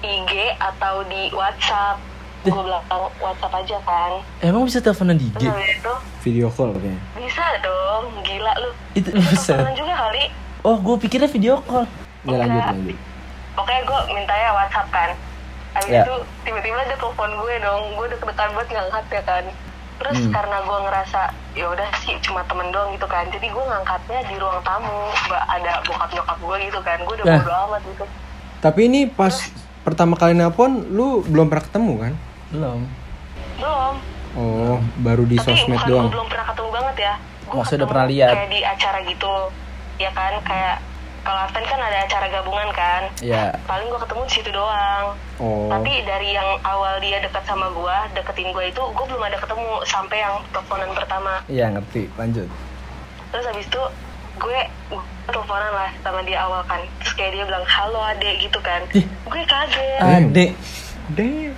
IG 0.00 0.32
atau 0.56 1.02
di 1.04 1.30
WhatsApp 1.30 1.98
gue 2.42 2.54
bilang 2.54 2.84
WhatsApp 3.18 3.54
aja 3.56 3.76
kan 3.82 4.12
Emang 4.38 4.62
bisa 4.62 4.78
teleponan 4.78 5.16
di 5.16 5.26
IG? 5.28 5.42
itu 5.42 5.92
video 6.22 6.46
call 6.48 6.70
kayaknya. 6.72 7.02
bisa 7.16 7.42
dong 7.58 8.04
gila 8.22 8.52
lu 8.56 8.70
Itu 8.92 9.10
bisa. 9.10 9.54
teleponan 9.54 9.74
juga 9.74 9.94
kali 9.96 10.24
Oh, 10.62 10.74
gue 10.76 10.98
pikirnya 10.98 11.26
video 11.28 11.62
call. 11.62 11.86
Ya 12.24 12.36
lanjut 12.36 12.62
lanjut. 12.64 12.98
pokoknya 13.52 13.82
gue 13.82 14.00
mintanya 14.12 14.50
WhatsApp 14.52 14.88
kan 14.90 15.10
Habis 15.72 15.90
Ya. 15.90 16.02
itu 16.02 16.14
tiba-tiba 16.42 16.80
dia 16.84 16.96
telepon 16.96 17.30
gue 17.36 17.54
dong 17.58 17.82
gue 17.92 18.06
deg-degan 18.08 18.50
banget 18.50 18.68
ngangkat 18.70 19.04
ya 19.10 19.22
kan 19.24 19.44
terus 19.96 20.18
Hmm. 20.18 20.28
karena 20.30 20.58
gue 20.60 20.78
ngerasa 20.82 21.20
ya 21.52 21.66
udah 21.66 21.88
sih 21.98 22.14
cuma 22.20 22.44
temen 22.44 22.68
doang 22.68 22.92
gitu 22.92 23.04
kan 23.04 23.24
jadi 23.26 23.46
gue 23.46 23.64
ngangkatnya 23.64 24.20
di 24.22 24.36
ruang 24.36 24.60
tamu 24.60 24.92
gak 25.24 25.44
ada 25.46 25.72
bokap 25.82 26.10
nyokap 26.10 26.38
gue 26.38 26.56
gitu 26.62 26.80
kan 26.80 26.98
gue 26.98 27.14
udah 27.14 27.26
Ya. 27.26 27.38
bodo 27.38 27.52
amat 27.66 27.82
gitu 27.84 28.04
Tapi 28.58 28.80
ini 28.84 29.00
pas 29.06 29.32
pertama 29.82 30.14
kali 30.14 30.32
nelpon 30.32 30.70
lu 30.90 31.20
belum 31.22 31.46
pernah 31.46 31.64
ketemu 31.64 31.92
kan? 31.98 32.12
Belum. 32.48 32.80
belum 33.56 33.94
Oh, 34.34 34.76
baru 34.98 35.24
di 35.24 35.34
tapi 35.34 35.48
sosmed 35.50 35.74
bukan 35.74 35.88
doang. 35.88 36.04
gue 36.04 36.14
belum 36.14 36.28
pernah 36.28 36.46
ketemu 36.46 36.70
banget 36.70 36.96
ya 36.98 37.14
gue 37.42 37.54
Maksudnya 37.54 37.78
udah 37.78 37.88
pernah 37.88 38.06
lihat. 38.06 38.30
kayak 38.30 38.48
di 38.48 38.60
acara 38.60 38.98
gitu 39.02 39.32
ya 39.96 40.10
kan 40.12 40.32
kayak 40.42 40.76
kalau 41.26 41.42
Aspen 41.42 41.66
kan 41.66 41.82
ada 41.82 42.06
acara 42.06 42.30
gabungan 42.30 42.70
kan 42.70 43.02
Iya. 43.18 43.50
paling 43.66 43.90
gue 43.90 43.98
ketemu 43.98 44.22
di 44.22 44.32
situ 44.32 44.50
doang 44.54 45.18
Oh. 45.36 45.68
Tapi 45.68 46.00
dari 46.08 46.32
yang 46.32 46.56
awal 46.64 46.96
dia 46.96 47.20
dekat 47.20 47.44
sama 47.44 47.68
gua, 47.76 48.08
deketin 48.16 48.56
gua 48.56 48.64
itu, 48.64 48.80
gua 48.80 49.04
belum 49.04 49.20
ada 49.20 49.36
ketemu 49.36 49.84
sampai 49.84 50.24
yang 50.24 50.40
teleponan 50.48 50.88
pertama. 50.96 51.44
Iya 51.44 51.76
ngerti. 51.76 52.08
Lanjut. 52.16 52.48
Terus 53.28 53.44
habis 53.44 53.68
itu 53.68 53.82
gue 54.36 54.58
gue 54.88 55.02
teleponan 55.28 55.72
lah 55.76 55.90
sama 56.00 56.24
dia 56.24 56.40
awal 56.40 56.64
kan. 56.64 56.80
Terus 57.04 57.12
kayak 57.20 57.36
dia 57.36 57.44
bilang 57.44 57.64
halo 57.68 58.00
adek 58.00 58.48
gitu 58.48 58.58
kan. 58.64 58.80
Ih. 58.96 59.04
Gue 59.28 59.42
kaget. 59.44 60.00
Adek. 60.00 60.50
Deh. 61.12 61.52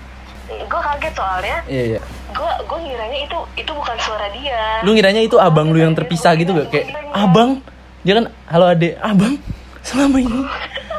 Gue 0.66 0.80
kaget 0.82 1.14
soalnya. 1.14 1.58
Iya 1.70 1.82
iya. 1.94 2.00
Gue 2.34 2.50
gue 2.66 2.78
ngiranya 2.82 3.18
itu 3.30 3.38
itu 3.54 3.70
bukan 3.70 3.96
suara 4.02 4.26
dia. 4.34 4.82
Lu 4.82 4.90
ngiranya 4.90 5.22
itu 5.22 5.38
abang 5.38 5.70
lu 5.70 5.78
yang 5.78 5.94
terpisah 5.94 6.34
gitu 6.34 6.50
gak? 6.50 6.74
Kayak 6.74 6.98
abang. 7.14 7.62
Dia 8.02 8.18
kan 8.18 8.26
halo 8.50 8.66
adek. 8.74 8.98
Abang. 8.98 9.38
Selama 9.88 10.20
ini. 10.20 10.44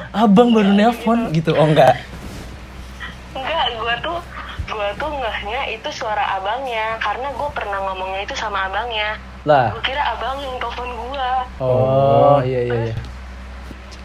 Abang 0.10 0.50
baru 0.50 0.74
nelpon 0.74 1.30
gitu. 1.30 1.54
Oh 1.54 1.70
enggak. 1.70 1.94
Enggak, 3.38 3.66
gue 3.78 3.96
tuh 4.02 4.18
gue 4.66 4.88
tuh 4.98 5.10
ngehnya 5.14 5.62
itu 5.70 5.90
suara 5.94 6.42
abangnya 6.42 6.98
karena 6.98 7.30
gue 7.30 7.50
pernah 7.54 7.78
ngomongnya 7.86 8.26
itu 8.26 8.34
sama 8.34 8.66
abangnya. 8.66 9.22
Lah. 9.46 9.70
Gue 9.78 9.94
kira 9.94 10.02
abang 10.18 10.42
yang 10.42 10.58
telepon 10.58 10.90
gua. 10.98 11.46
Oh 11.62 12.42
iya 12.42 12.66
iya 12.66 12.78
iya. 12.90 12.96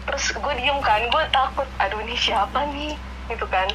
terus 0.05 0.31
gue 0.31 0.53
diem 0.61 0.79
kan 0.85 1.01
gue 1.01 1.23
takut 1.33 1.65
aduh 1.81 1.97
ini 2.05 2.13
siapa 2.13 2.61
nih 2.69 2.93
gitu 3.25 3.41
kan 3.49 3.65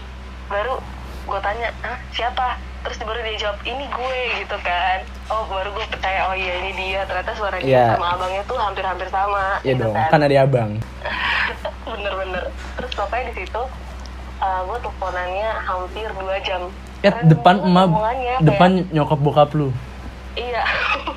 baru 0.46 0.78
gue 1.26 1.38
tanya 1.42 1.74
ah 1.82 1.98
siapa 2.14 2.54
terus 2.86 3.02
baru 3.02 3.18
dia 3.26 3.36
jawab 3.36 3.58
ini 3.66 3.84
gue 3.90 4.20
gitu 4.38 4.56
kan 4.62 5.02
oh 5.30 5.42
baru 5.46 5.70
gue 5.70 5.86
percaya 5.88 6.20
oh 6.24 6.34
iya 6.34 6.54
ini 6.60 6.72
dia 6.74 7.00
ternyata 7.04 7.32
suara 7.32 7.56
dia 7.56 7.70
Iya. 7.70 7.86
sama 7.94 8.06
abangnya 8.12 8.42
tuh 8.44 8.56
hampir-hampir 8.56 9.08
sama 9.08 9.58
Iya 9.60 9.72
gitu 9.72 9.82
dong. 9.84 9.94
kan 9.94 10.08
Kan 10.10 10.20
ada 10.20 10.36
abang. 10.36 10.70
bener-bener 11.88 12.44
terus 12.74 12.92
pokoknya 12.92 13.24
di 13.26 13.40
situ 13.40 13.62
uh, 14.38 14.60
gue 14.62 14.78
teleponannya 14.78 15.48
hampir 15.60 16.08
dua 16.12 16.36
jam 16.40 16.62
Eh 17.00 17.08
Karena 17.08 17.26
depan 17.26 17.56
emak, 17.60 17.86
ngomongannya 17.88 18.34
kayak- 18.34 18.44
depan 18.44 18.70
nyokap 18.90 19.18
bokap 19.18 19.50
lu. 19.52 19.68
iya 20.34 20.62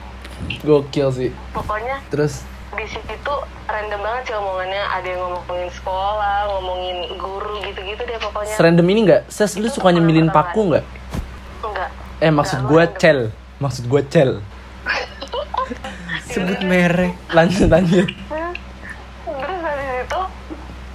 Gokil 0.65 1.07
sih. 1.09 1.29
pokoknya 1.51 1.99
Terus 2.07 2.43
di 2.73 2.85
situ 2.87 3.33
random 3.65 4.01
banget 4.01 4.21
sih 4.25 4.35
omongannya 4.35 4.81
ada 4.81 5.05
yang 5.05 5.21
ngomongin 5.27 5.69
sekolah 5.69 6.37
ngomongin 6.49 6.97
guru 7.15 7.61
gitu-gitu 7.61 8.01
deh 8.01 8.17
pokoknya 8.17 8.53
serandom 8.53 8.87
ini 8.87 8.99
nggak? 9.03 9.21
Ses 9.27 9.53
lu 9.55 9.67
suka 9.67 9.89
nyemilin 9.89 10.29
paku 10.29 10.71
nggak? 10.71 10.85
enggak 11.61 11.89
Eh 12.17 12.31
maksud 12.31 12.63
gue 12.63 12.79
random. 12.79 12.97
cel. 12.97 13.19
Maksud 13.63 13.87
gue 13.87 14.01
cel. 14.05 14.31
Sebut 16.25 16.59
merek. 16.61 17.15
Lanjut 17.29 17.69
lanjut. 17.69 18.07
terus 19.23 19.59
habis 19.61 20.03
itu 20.03 20.21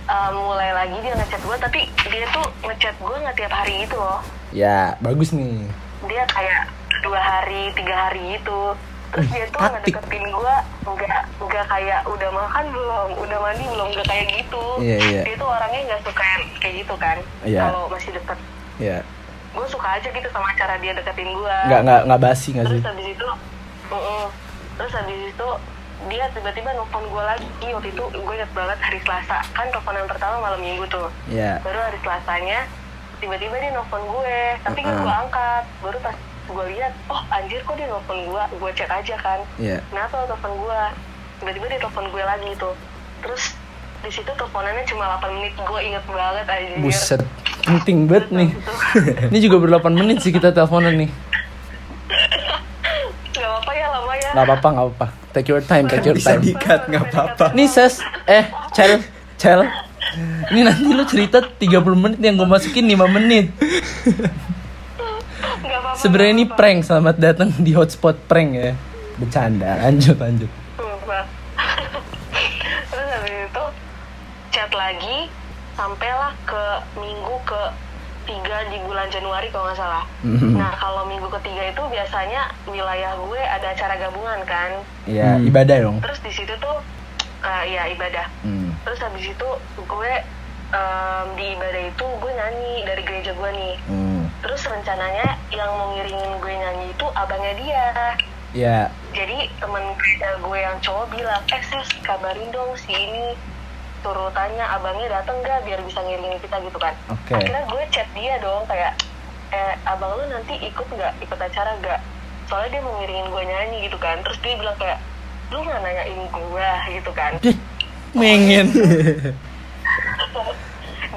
uh, 0.07 0.31
mulai 0.31 0.71
lagi 0.73 0.97
dia 1.01 1.15
ngechat 1.15 1.41
gue 1.41 1.57
tapi 1.59 1.81
dia 2.07 2.25
tuh 2.29 2.45
ngechat 2.63 2.95
gue 2.95 3.17
nggak 3.19 3.37
tiap 3.37 3.53
hari 3.55 3.75
gitu 3.83 3.97
loh 3.97 4.21
Ya 4.51 4.97
bagus 4.99 5.33
nih. 5.33 5.65
dia 6.05 6.23
kayak 6.25 6.69
dua 7.01 7.19
hari 7.19 7.73
tiga 7.75 7.95
hari 7.99 8.37
gitu 8.37 8.73
terus 9.09 9.27
dia 9.29 9.45
tuh 9.49 9.61
taktik. 9.61 9.97
ngedeketin 9.97 10.25
gue 10.29 10.55
nggak 10.87 11.23
nggak 11.41 11.67
kayak 11.67 12.01
udah 12.05 12.31
makan 12.31 12.65
belum 12.69 13.09
udah 13.19 13.39
mandi 13.39 13.65
belum 13.67 13.89
nggak 13.91 14.07
kayak 14.07 14.27
gitu 14.31 14.65
Iya, 14.79 14.97
iya. 15.03 15.23
dia 15.25 15.37
tuh 15.37 15.49
orangnya 15.49 15.81
nggak 15.85 16.01
suka 16.05 16.25
kayak 16.59 16.75
gitu 16.79 16.95
kan 16.97 17.17
Iya. 17.43 17.61
kalau 17.65 17.83
masih 17.89 18.11
deket 18.13 18.39
Ya. 18.79 18.99
Gue 19.49 19.67
suka 19.67 19.89
aja 19.91 20.09
gitu 20.09 20.29
sama 20.29 20.51
cara 20.53 20.77
dia 20.77 20.93
deketin 20.93 21.31
gue 21.31 21.57
Nggak 21.67 21.81
nggak 21.83 22.01
nggak 22.05 22.21
basi 22.21 22.49
nggak 22.53 22.67
sih? 22.67 22.73
terus 22.75 22.87
habis 22.87 23.07
itu 23.09 23.29
mm-mm. 23.89 24.25
terus 24.77 24.93
habis 24.93 25.21
itu 25.27 25.49
dia 26.07 26.25
tiba-tiba 26.31 26.71
nelfon 26.71 27.05
gue 27.05 27.23
lagi 27.25 27.47
waktu 27.69 27.89
itu 27.89 28.05
gue 28.05 28.35
inget 28.35 28.53
banget 28.53 28.79
hari 28.79 28.99
Selasa 29.01 29.39
kan 29.51 29.67
teleponan 29.69 30.07
pertama 30.07 30.37
malam 30.39 30.59
minggu 30.59 30.85
tuh 30.87 31.09
Ya. 31.27 31.59
baru 31.61 31.81
hari 31.81 31.99
Selasanya 31.99 32.71
tiba-tiba 33.19 33.57
dia 33.57 33.71
nelfon 33.71 34.03
gue 34.05 34.39
tapi 34.63 34.79
nggak 34.79 34.95
Uh-uh. 34.95 35.05
gue 35.05 35.15
angkat 35.19 35.65
baru 35.81 35.99
pas 35.99 36.17
gue 36.49 36.65
lihat 36.71 36.93
oh 37.07 37.23
anjir 37.29 37.61
kok 37.61 37.75
dia 37.75 37.87
nelfon 37.87 38.19
gue 38.23 38.43
gue 38.55 38.71
cek 38.75 38.91
aja 38.93 39.15
kan 39.19 39.41
Ya. 39.59 39.83
kenapa 39.87 40.15
lo 40.19 40.27
telepon 40.29 40.53
gue 40.57 40.81
tiba-tiba 41.39 41.67
dia 41.67 41.81
telepon 41.81 42.07
gue 42.09 42.23
lagi 42.23 42.51
tuh 42.55 42.75
terus 43.19 43.43
di 43.99 44.11
situ 44.13 44.31
teleponannya 44.31 44.87
cuma 44.87 45.19
8 45.19 45.35
menit 45.35 45.55
gue 45.57 45.81
inget 45.83 46.05
banget 46.07 46.47
aja 46.47 46.75
Buset. 46.79 47.21
Penting 47.69 48.09
banget 48.09 48.27
nih. 48.33 48.51
Ini 49.31 49.39
juga 49.45 49.61
ber 49.61 49.69
8 49.77 49.93
menit 49.93 50.25
sih 50.25 50.33
kita 50.33 50.57
teleponan 50.57 50.97
nih. 50.97 51.11
nggak 53.29 53.45
apa-apa 53.45 53.73
ya 53.77 53.87
lama 53.93 54.13
ya 54.17 54.29
Nggak 54.33 54.45
apa-apa 54.49 54.69
nggak 54.73 54.87
apa. 54.97 55.07
Take 55.37 55.49
your 55.53 55.61
time, 55.61 55.85
take 55.85 56.03
your 56.03 56.17
Bisa 56.17 56.35
time. 56.35 56.41
dikat 56.41 56.81
nggak 56.89 57.05
apa-apa. 57.13 57.47
Nih 57.53 57.69
ses, 57.69 58.01
eh 58.25 58.49
cel, 58.73 59.05
cel. 59.37 59.69
Ini 60.49 60.65
nanti 60.65 60.89
lu 60.89 61.05
cerita 61.05 61.45
30 61.45 61.69
menit 61.93 62.19
yang 62.19 62.41
gue 62.41 62.49
masukin 62.49 62.89
5 62.89 62.97
menit. 63.13 63.53
Sebenarnya 65.95 66.33
ini 66.33 66.47
prank. 66.49 66.89
Selamat 66.89 67.21
datang 67.21 67.53
di 67.53 67.77
hotspot 67.77 68.17
prank 68.25 68.51
ya. 68.57 68.73
Bercanda. 69.21 69.77
Lanjut 69.85 70.17
lanjut. 70.17 70.49
Terus 72.89 73.09
habis 73.13 73.35
itu 73.45 73.65
chat 74.49 74.71
lagi 74.73 75.29
sampailah 75.79 76.35
ke 76.43 76.65
minggu 76.97 77.37
ke 77.45 77.63
tiga 78.27 78.67
di 78.67 78.77
bulan 78.83 79.07
Januari 79.09 79.47
kalau 79.49 79.65
nggak 79.65 79.79
salah 79.79 80.03
Hmm. 80.21 80.53
nah 80.53 80.75
kalau 80.75 81.07
minggu 81.07 81.31
ketiga 81.33 81.71
itu 81.71 81.83
biasanya 81.87 82.43
wilayah 82.67 83.15
gue 83.17 83.39
ada 83.41 83.71
acara 83.71 83.95
gabungan 83.97 84.43
kan 84.45 84.71
ya 85.07 85.39
Hmm. 85.39 85.47
ibadah 85.47 85.79
dong 85.81 85.97
terus 86.03 86.19
di 86.19 86.35
situ 86.35 86.51
tuh 86.59 86.77
eh, 87.41 87.65
ya 87.71 87.87
ibadah 87.89 88.27
Hmm. 88.43 88.75
terus 88.83 88.99
habis 88.99 89.23
itu 89.25 89.49
gue 89.79 90.13
em, 90.69 91.27
di 91.33 91.55
ibadah 91.55 91.83
itu 91.87 92.05
gue 92.19 92.33
nyanyi 92.35 92.75
dari 92.85 93.03
gereja 93.03 93.33
gue 93.33 93.51
nih 93.55 93.75
Hmm. 93.87 94.27
terus 94.43 94.61
rencananya 94.67 95.29
yang 95.49 95.71
mau 95.73 95.95
ngiringin 95.95 96.33
gue 96.37 96.53
nyanyi 96.53 96.87
itu 96.91 97.07
abangnya 97.15 97.55
dia 97.57 97.85
ya 98.53 98.79
jadi 99.11 99.49
temen 99.57 99.85
gue 100.43 100.59
yang 100.59 100.77
cowok 100.79 101.07
bilang 101.11 101.41
eh 101.49 101.63
ses 101.63 101.89
kabarin 102.03 102.51
dong 102.51 102.77
si 102.77 102.93
ini 102.93 103.33
suruh 104.01 104.31
tanya 104.31 104.65
abangnya 104.71 105.09
dateng 105.11 105.37
gak 105.41 105.63
biar 105.63 105.81
bisa 105.83 105.99
ngiringin 106.01 106.39
kita? 106.39 106.57
Gitu 106.61 106.79
kan. 106.79 106.95
Oke. 107.09 107.33
akhirnya 107.35 107.63
gue 107.65 107.83
chat 107.91 108.09
dia 108.13 108.35
dong 108.39 108.63
kayak 108.65 108.93
eh 109.49 109.75
abang 109.85 110.13
lu 110.13 110.25
nanti 110.29 110.55
ikut 110.59 110.87
nggak? 110.87 111.13
Ikut 111.21 111.39
acara 111.39 111.73
gak 111.81 112.01
soalnya 112.47 112.71
dia 112.71 112.83
mau 112.83 112.97
ngiringin 112.97 113.29
gue 113.29 113.43
nyanyi 113.45 113.77
gitu 113.85 113.99
kan. 113.99 114.17
Terus 114.23 114.39
dia 114.41 114.55
bilang 114.55 114.77
kayak 114.77 114.99
lu 115.49 115.59
nggak 115.61 115.81
nanyain 115.81 116.23
gue 116.25 116.69
gitu 116.93 117.11
kan. 117.13 117.33
Dih, 117.41 117.57
mengen 118.13 118.67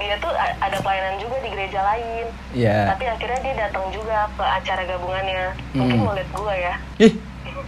dia 0.02 0.16
tuh 0.18 0.32
ada 0.34 0.78
pelayanan 0.80 1.20
juga 1.20 1.36
di 1.40 1.50
gereja 1.52 1.80
lain. 1.84 2.26
Ya 2.52 2.90
tapi 2.90 3.06
akhirnya 3.06 3.40
dia 3.42 3.56
datang 3.68 3.86
juga 3.92 4.28
ke 4.34 4.44
acara 4.44 4.82
gabungannya. 4.86 5.44
Mungkin 5.72 5.98
Hmm. 5.98 6.06
mau 6.06 6.14
lihat 6.16 6.30
gue 6.32 6.56
ya. 6.58 6.76
Ih 7.00 7.14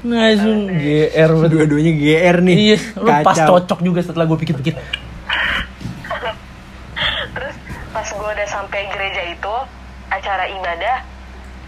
langsung 0.04 0.68
GR 0.68 1.32
betul. 1.32 1.50
Dua-duanya 1.50 1.94
GR 1.96 2.38
nih. 2.44 2.56
iya 2.60 2.78
lu 3.00 3.10
pas 3.24 3.38
cocok 3.40 3.80
juga 3.80 4.00
setelah 4.04 4.28
gue 4.28 4.38
pikir-pikir. 4.44 4.76
Terus 7.34 7.56
pas 7.96 8.08
gue 8.08 8.30
udah 8.36 8.48
sampai 8.52 8.82
gereja 8.92 9.24
itu 9.32 9.56
acara 10.12 10.46
ibadah 10.52 10.98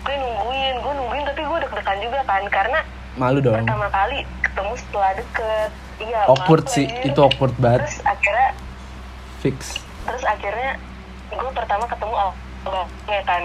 gue 0.06 0.16
nungguin 0.22 0.76
gue 0.86 0.94
nungguin 0.94 1.24
tapi 1.26 1.42
gue 1.42 1.58
deg-degan 1.66 1.98
juga 1.98 2.20
kan 2.30 2.44
karena 2.54 2.80
malu 3.18 3.42
dong. 3.42 3.58
pertama 3.58 3.88
kali 3.90 4.22
ketemu 4.44 4.74
setelah 4.78 5.12
deket. 5.18 5.70
Iya 5.96 6.20
awkward 6.28 6.66
sih 6.68 6.86
anjir. 6.86 7.08
itu 7.10 7.20
awkward 7.24 7.56
banget. 7.58 7.88
Terus 7.88 8.00
akhirnya 8.04 8.50
fix. 9.40 9.58
terus 10.06 10.24
akhirnya 10.28 10.78
gue 11.34 11.52
pertama 11.56 11.86
ketemu 11.90 12.16
abangnya 12.16 13.22
kan 13.26 13.44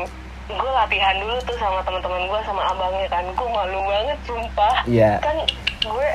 gue 0.52 0.71
latihan 0.73 1.14
dulu 1.16 1.37
tuh 1.40 1.57
sama 1.57 1.78
teman-teman 1.80 2.23
gue 2.25 2.40
sama 2.42 2.62
abangnya 2.66 3.07
kan. 3.07 3.25
Gue 3.28 3.49
malu 3.49 3.80
banget 3.85 4.19
sumpah. 4.25 4.75
Iya. 4.85 5.19
kan 5.19 5.37
gue 5.80 6.09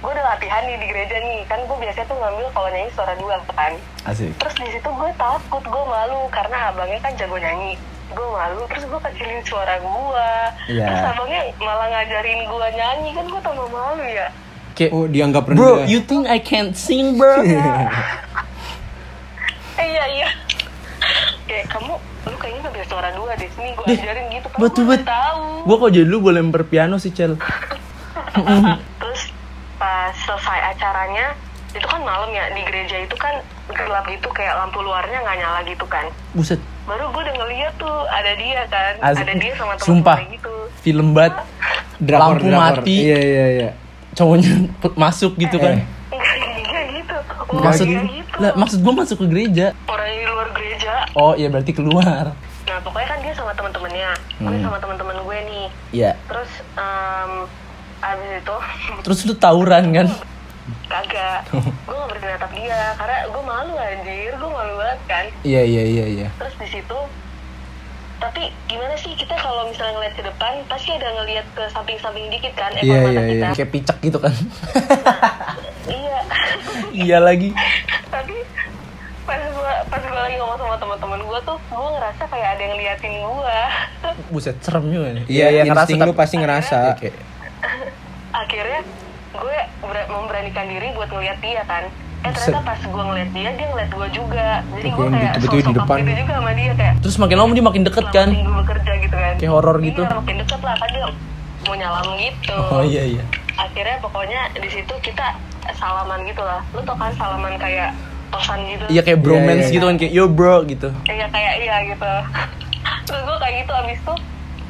gue 0.00 0.10
udah 0.10 0.26
latihan 0.26 0.62
nih 0.64 0.76
di 0.76 0.86
gereja 0.86 1.16
nih. 1.18 1.40
Kan 1.44 1.60
gue 1.62 1.76
biasanya 1.76 2.06
tuh 2.06 2.16
ngambil 2.16 2.46
kalau 2.50 2.68
nyanyi 2.68 2.90
suara 2.90 3.14
dua 3.14 3.36
kan. 3.48 3.72
Asik. 4.04 4.32
Terus 4.36 4.54
di 4.56 4.68
situ 4.70 4.88
gue 4.88 5.10
takut 5.14 5.62
gue 5.62 5.84
malu. 5.86 6.20
Karena 6.28 6.56
abangnya 6.68 6.98
kan 6.98 7.12
jago 7.14 7.36
nyanyi. 7.36 7.76
Gue 8.10 8.26
malu 8.26 8.66
terus 8.66 8.84
gue 8.84 9.00
kecilin 9.00 9.40
suara 9.44 9.78
gue 9.78 10.28
Iya. 10.68 10.84
terus 10.84 11.04
abangnya 11.06 11.40
malah 11.56 11.86
ngajarin 11.88 12.40
gue 12.42 12.66
nyanyi. 12.72 13.10
Kan 13.12 13.24
gue 13.26 13.40
tambah 13.40 13.66
malu 13.66 14.04
ya. 14.04 14.28
Kayak 14.72 14.90
Oh, 14.90 15.04
dianggap 15.04 15.44
bro 15.44 15.54
rendah. 15.82 15.86
you 15.86 16.00
think 16.00 16.24
I 16.24 16.38
can't 16.38 16.72
sing 16.72 17.14
bro? 17.14 17.44
Iya 19.76 20.04
iya. 20.12 20.28
Kayak 21.44 21.66
kamu 21.68 21.94
lu 22.28 22.36
kayaknya 22.36 22.60
gak 22.68 22.74
bisa 22.76 22.86
suara 22.92 23.08
dua 23.16 23.32
deh. 23.36 23.48
Sini 23.56 23.70
gue 23.72 23.86
ajarin 23.88 24.26
gitu 24.34 24.48
kan 24.52 24.58
betul, 24.60 24.82
gue 24.88 24.98
tahu. 25.00 25.44
Gue 25.64 25.76
kok 25.80 25.90
jadi 25.94 26.06
lu 26.06 26.18
boleh 26.20 26.40
lempar 26.44 26.62
piano 26.68 26.96
sih 27.00 27.12
cel. 27.14 27.36
Terus 29.00 29.22
pas 29.80 30.12
selesai 30.12 30.76
acaranya 30.76 31.32
itu 31.70 31.86
kan 31.86 32.02
malam 32.02 32.28
ya 32.34 32.50
di 32.50 32.60
gereja 32.66 32.98
itu 33.06 33.14
kan 33.14 33.38
gelap 33.70 34.02
gitu 34.10 34.26
kayak 34.34 34.58
lampu 34.58 34.82
luarnya 34.82 35.22
nggak 35.22 35.36
nyala 35.38 35.60
gitu 35.64 35.86
kan. 35.86 36.04
Buset. 36.34 36.60
Baru 36.84 37.08
gue 37.14 37.22
udah 37.22 37.34
ngeliat 37.38 37.72
tuh 37.78 37.96
ada 38.10 38.32
dia 38.34 38.60
kan. 38.66 38.94
Asik. 39.00 39.22
ada 39.22 39.34
dia 39.38 39.52
sama 39.54 39.74
Sumpah. 39.78 40.16
temen-temennya 40.18 40.36
gitu. 40.36 40.54
Film 40.82 41.06
banget. 41.14 41.34
Drakor, 42.00 42.40
lampu 42.40 42.46
drakor. 42.50 42.80
mati. 42.82 42.96
Iya, 43.06 43.18
iya, 43.20 43.46
iya. 43.54 43.70
cowoknya 44.10 44.52
masuk 44.98 45.38
gitu 45.38 45.56
kan. 45.62 45.78
Eh. 45.78 45.84
enggak 46.10 46.34
enggak 46.66 46.84
gitu. 46.98 47.16
Oh, 47.50 47.62
maksud 47.62 47.86
enggak 47.86 48.06
gitu. 48.10 48.36
lah 48.42 48.52
maksud 48.58 48.78
gue 48.82 48.94
masuk 48.94 49.16
ke 49.22 49.26
gereja 49.30 49.66
orang 49.86 50.06
yang 50.10 50.18
di 50.18 50.26
luar 50.26 50.48
gereja 50.54 50.92
oh 51.12 51.32
iya 51.32 51.46
berarti 51.46 51.70
keluar. 51.70 52.32
Nah 52.62 52.78
pokoknya 52.80 53.08
kan 53.08 53.18
dia 53.20 53.32
sama 53.32 53.52
temen-temennya. 53.52 54.10
Gue 54.36 54.48
Hmm. 54.48 54.62
sama 54.62 54.78
temen-temen 54.78 55.16
gue 55.18 55.38
nih. 55.44 55.66
Iya. 55.92 56.10
Terus 56.24 56.50
em, 56.74 57.32
abis 58.00 58.30
itu 58.38 58.56
terus 59.04 59.18
lu 59.24 59.34
tawuran 59.34 59.84
kan? 59.90 60.08
Kagak. 60.86 61.46
Gue 61.86 61.94
gak 61.94 62.08
berani 62.08 62.26
natap 62.28 62.50
dia 62.52 62.94
karena 62.94 63.18
gue 63.24 63.42
malu 63.42 63.74
anjir. 63.74 64.32
Gue 64.32 64.50
malu 64.50 64.72
banget 64.76 65.00
kan? 65.04 65.24
Iya 65.42 65.62
iya 65.64 65.82
iya 65.84 66.04
iya. 66.08 66.28
Terus 66.36 66.54
di 66.56 66.68
situ 66.70 66.98
tapi 68.20 68.42
gimana 68.66 68.92
sih 68.94 69.16
kita 69.16 69.32
kalau 69.32 69.64
misalnya 69.64 69.96
ngeliat 69.96 70.12
ke 70.12 70.20
depan 70.20 70.52
pasti 70.68 70.92
ada 70.92 71.08
ngeliat 71.10 71.46
ke 71.50 71.64
samping-samping 71.66 72.28
dikit 72.28 72.52
kan? 72.52 72.68
Ekor 72.70 72.84
Iya, 72.84 73.00
mata 73.00 73.08
iya, 73.08 73.22
kita. 73.24 73.46
kayak 73.56 73.70
picak 73.72 73.98
gitu 74.00 74.18
kan? 74.18 74.34
Iya. 75.86 76.18
Iya 76.92 77.18
lagi. 77.18 77.48
Tapi 78.10 78.34
pas 79.30 79.42
gua 79.48 79.72
pas 79.86 80.02
gua 80.02 80.20
lagi 80.20 80.36
ngomong 80.36 80.58
sama 80.58 80.74
teman-teman 80.76 81.20
gua 81.22 81.38
tuh 81.40 81.56
gua 81.68 81.90
ngerasa 81.94 82.22
kayak 82.26 82.48
ada 82.50 82.62
yang 82.62 82.74
liatin 82.74 83.12
gua. 83.20 83.60
Buset 84.32 84.56
serem 84.58 84.84
juga 84.86 85.08
nih 85.12 85.24
Iya, 85.24 85.46
iya 85.48 85.62
insting 85.64 86.00
lu 86.00 86.12
pasti 86.12 86.36
ngerasa. 86.36 86.78
Iya, 86.82 86.94
kayak 86.98 87.16
akhirnya 88.32 88.80
gue 89.30 89.58
ber- 89.80 90.08
memberanikan 90.08 90.66
diri 90.66 90.90
buat 90.92 91.08
ngeliat 91.08 91.38
dia 91.38 91.62
kan. 91.64 91.86
Eh 92.20 92.30
ternyata 92.30 92.60
pas 92.60 92.80
gua 92.84 93.02
ngeliat 93.06 93.30
dia 93.30 93.48
dia 93.54 93.66
ngeliat 93.70 93.90
gua 93.90 94.08
juga. 94.10 94.48
Jadi 94.74 94.88
yang 94.88 94.98
kayak 95.08 95.32
tiba-tiba 95.32 95.54
di 95.56 95.62
sosok 95.62 95.76
depan. 95.78 95.96
gitu 95.96 96.12
juga 96.18 96.32
sama 96.34 96.50
dia 96.52 96.72
kayak 96.74 96.94
terus 97.00 97.16
makin 97.16 97.36
lama 97.38 97.52
dia 97.52 97.64
makin 97.64 97.82
deket 97.82 98.06
kan? 98.10 98.28
Gua 98.28 98.54
bekerja 98.60 98.92
gitu 98.98 99.16
kan. 99.16 99.32
Kayak 99.38 99.52
horor 99.52 99.76
gitu. 99.80 100.02
iya 100.02 100.12
makin 100.12 100.36
deket 100.36 100.60
lah 100.60 100.74
kan 100.76 100.88
dia 100.90 101.06
mau 101.60 101.74
nyalam 101.74 102.06
gitu. 102.18 102.56
Oh 102.68 102.82
iya 102.82 103.02
iya. 103.06 103.22
Akhirnya 103.54 103.96
pokoknya 104.00 104.40
di 104.52 104.68
situ 104.68 104.94
kita 105.00 105.26
salaman 105.72 106.20
gitu 106.24 106.42
lah. 106.42 106.60
Lu 106.72 106.80
tau 106.82 106.96
kan 106.96 107.12
salaman 107.14 107.54
kayak 107.56 107.92
tosan 108.30 108.58
gitu 108.64 108.84
iya 108.88 109.00
kayak 109.00 109.18
bromance 109.18 109.50
Iya, 109.60 109.66
iya. 109.66 109.74
gitu 109.74 109.84
kan 109.84 109.96
kayak 109.96 110.12
yo 110.12 110.24
bro 110.26 110.56
gitu 110.64 110.88
Iya 111.04 111.26
kayak 111.28 111.54
iya 111.58 111.76
gitu. 111.84 112.12
Terus 113.02 113.20
gue 113.20 113.36
kayak 113.38 113.54
gitu 113.58 113.72
abis 113.74 113.98
itu 113.98 114.14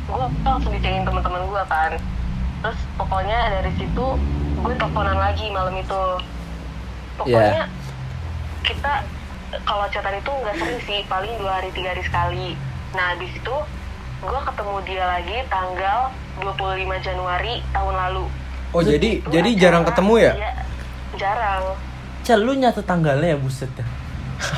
gue 0.06 0.16
langsung 0.42 0.72
dicengin 0.72 1.02
teman-teman 1.02 1.42
gue 1.44 1.62
kan. 1.66 1.92
Terus 2.60 2.78
pokoknya 2.94 3.38
dari 3.50 3.72
situ 3.74 4.06
gue 4.56 4.72
teleponan 4.74 5.14
lagi 5.14 5.46
malam 5.48 5.74
itu. 5.74 6.02
Pokoknya 7.16 7.62
Iya. 7.62 7.64
kita 8.62 8.92
kalau 9.60 9.84
chatan 9.88 10.14
itu 10.14 10.30
nggak 10.30 10.56
sering 10.56 10.80
sih, 10.80 10.98
paling 11.04 11.32
dua 11.36 11.52
hari 11.54 11.68
tiga 11.70 11.90
hari 11.90 12.02
sekali. 12.02 12.48
Nah 12.90 13.14
abis 13.14 13.32
itu 13.34 13.54
gue 14.20 14.40
ketemu 14.42 14.74
dia 14.84 15.04
lagi 15.06 15.36
tanggal 15.46 16.00
25 16.38 16.56
Januari 16.98 17.60
tahun 17.70 17.94
lalu. 17.98 18.24
Oh, 18.70 18.80
jadi 18.80 19.20
jadi 19.26 19.50
jarang 19.54 19.82
ketemu 19.82 20.14
ya? 20.18 20.32
dia- 20.34 20.58
jarang. 21.18 21.76
Cel 22.30 22.46
lu 22.46 22.54
nyata 22.54 22.78
tanggalnya 22.86 23.34
ya 23.34 23.38
buset 23.42 23.66
dah 23.74 23.88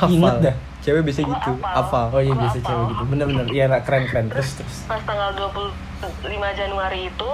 inget 0.04 0.36
dah 0.44 0.56
Cewek 0.82 1.06
biasa 1.06 1.22
gitu. 1.22 1.50
hafal. 1.56 1.72
Hafal. 1.72 2.06
oh 2.10 2.20
iya 2.20 2.34
biasa 2.36 2.58
cewek 2.60 2.84
gitu 2.90 3.02
bener-bener 3.08 3.46
iya 3.48 3.64
keren 3.80 4.04
keren 4.04 4.26
terus 4.28 4.60
terus 4.60 4.76
pas 4.84 5.00
tanggal 5.08 5.32
25 5.32 6.28
Januari 6.52 7.08
itu 7.08 7.30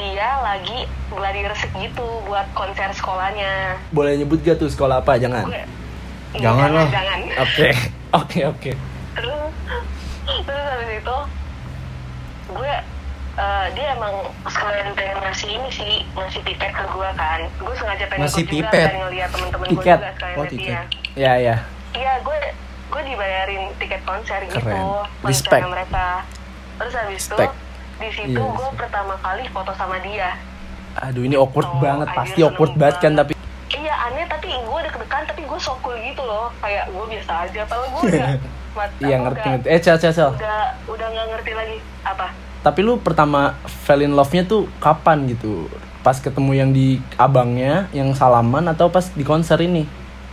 dia 0.00 0.30
lagi 0.40 0.88
gladi 1.12 1.44
resik 1.44 1.68
gitu 1.76 2.06
buat 2.24 2.46
konser 2.54 2.88
sekolahnya. 2.94 3.76
boleh 3.92 4.16
nyebut 4.16 4.40
gak 4.40 4.56
tuh 4.56 4.70
sekolah 4.70 5.04
apa 5.04 5.20
jangan 5.20 5.44
Gue 5.44 5.60
Jangan 6.40 6.70
lah. 6.72 6.88
Jangan. 6.88 7.18
oke 7.36 7.68
oke 8.24 8.40
oke 8.48 8.70
Terus 9.12 9.52
terus 10.46 10.64
habis 10.72 10.90
itu 10.96 11.18
gue 12.48 12.72
eh, 13.40 13.66
dia 13.72 13.86
emang 13.92 14.14
sekalian 14.44 14.92
pengen 14.92 15.18
ngasih 15.18 15.48
ini 15.50 15.70
sih 15.70 15.92
ngasih 16.12 16.40
tiket 16.42 16.70
ke 16.70 16.84
gue 16.86 17.08
kan. 17.14 17.40
Gue 17.56 17.74
sengaja 17.74 18.04
pengen 18.06 18.22
Ngasih 18.22 18.42
ikut 18.42 18.50
juga 18.50 18.60
tiket? 18.66 18.86
pengen 18.86 19.00
ngeliat 19.02 19.28
temen-temen 19.30 19.66
gue 19.66 19.74
Tiket? 19.74 19.98
juga 19.98 20.10
sekalian 20.12 20.36
Oh, 20.36 20.44
tiket. 20.46 20.60
dia. 20.60 20.80
Ya 21.16 21.32
ya 21.36 21.56
iya 21.92 22.12
gue 22.20 22.38
gue 22.86 23.02
dibayarin 23.04 23.62
tiket 23.76 24.02
konser 24.04 24.38
gitu 24.44 24.56
Keren. 24.56 24.78
konsernya 24.78 25.26
Respect. 25.26 25.64
mereka. 25.66 26.06
Terus 26.76 26.92
habis 26.94 27.20
itu 27.20 27.34
Respect. 27.34 27.54
di 27.96 28.08
situ 28.10 28.40
Iya, 28.40 28.54
gue 28.54 28.68
pertama 28.74 29.14
kali 29.18 29.42
foto 29.48 29.72
sama 29.74 29.96
dia. 30.00 30.30
Aduh 31.00 31.22
ini 31.22 31.34
awkward 31.34 31.66
Oh, 31.68 31.78
banget. 31.78 32.08
pasti 32.10 32.40
awkward 32.40 32.74
banget 32.74 32.96
kan 33.00 33.12
tapi 33.14 33.32
Iya 33.70 33.94
aneh 34.04 34.26
tapi 34.26 34.50
gue 34.50 34.80
deg-degan 34.82 35.22
tapi 35.24 35.42
gue 35.42 35.58
so 35.58 35.74
cool 35.80 35.94
gitu 35.96 36.20
loh. 36.20 36.50
Kayak 36.58 36.90
gue 36.90 37.04
biasa 37.08 37.32
aja 37.44 37.62
kalau 37.64 37.86
gue 37.92 38.02
udah 38.08 38.28
iya 39.00 39.16
ngerti 39.18 39.48
ngerti. 39.50 39.68
Eh 39.68 39.78
cel 39.78 39.96
cel 39.96 40.12
cel. 40.12 40.30
Udah 40.32 40.58
udah 40.86 41.06
nggak 41.08 41.26
ngerti 41.28 41.52
lagi 41.52 41.76
apa 42.02 42.26
tapi 42.60 42.80
lu 42.80 42.96
pertama 42.96 43.56
fell 43.82 44.00
in 44.00 44.12
love-nya 44.12 44.44
tuh 44.44 44.68
kapan 44.76 45.24
gitu 45.26 45.68
pas 45.98 46.16
ketemu 46.16 46.52
yang 46.54 46.70
di 46.70 46.86
abangnya 47.14 47.88
yang 47.90 48.12
salaman 48.12 48.64
atau 48.66 48.88
pas 48.88 49.04
di 49.06 49.20
konser 49.20 49.56
ini 49.58 49.84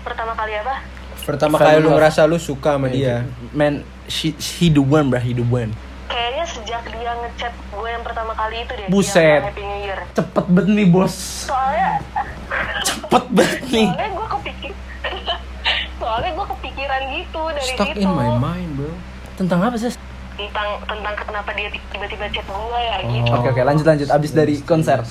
pertama 0.02 0.32
kali 0.34 0.56
apa 0.56 0.76
Pertama 1.20 1.60
Fell 1.60 1.68
kali 1.70 1.78
lu 1.78 1.90
love. 1.90 1.96
ngerasa 2.00 2.24
lu 2.24 2.40
suka 2.40 2.80
sama 2.80 2.88
dia. 2.88 3.28
man 3.52 3.84
she, 4.08 4.32
he 4.34 4.68
the 4.68 4.80
one 4.80 5.08
bro 5.08 5.20
he 5.20 5.32
the 5.32 5.44
one 5.44 5.76
kayaknya 6.08 6.48
sejak 6.48 6.80
dia 6.88 7.12
ngechat 7.13 7.52
gue 7.52 7.84
yang 7.86 8.00
pertama 8.00 8.32
kali 8.32 8.63
itu 8.63 8.72
deh 8.74 8.88
Buset. 8.88 9.44
Happy 9.44 9.60
New 9.60 9.80
Year 9.82 10.00
Cepet 10.13 10.46
banget 10.48 10.72
nih 10.74 10.88
bos. 10.88 11.16
soalnya 11.44 12.00
Cepet 12.82 13.24
banget 13.28 13.60
nih. 13.66 13.88
soalnya 13.88 14.08
gue 14.10 14.28
kepikir 14.34 14.72
soalnya 16.00 16.32
gue 16.32 16.46
kepikiran 16.50 17.02
gitu 17.13 17.42
dari 17.50 17.68
Stuck 17.68 17.88
situ 17.90 18.00
in 18.00 18.10
my 18.10 18.30
mind, 18.34 18.70
bro. 18.74 18.92
Tentang 19.36 19.60
apa 19.62 19.76
sih? 19.76 19.92
Tentang 20.38 20.69
tentang 20.86 21.13
kenapa 21.17 21.50
dia 21.52 21.67
tiba-tiba 21.89 22.30
chat 22.30 22.45
gue 22.45 22.54
ya 22.80 22.95
Oh. 22.97 23.10
gitu 23.12 23.32
Oke 23.32 23.47
oke 23.52 23.62
lanjut 23.63 23.86
lanjut. 23.86 24.08
Abis 24.08 24.32
dari 24.32 24.56
konser. 24.62 25.02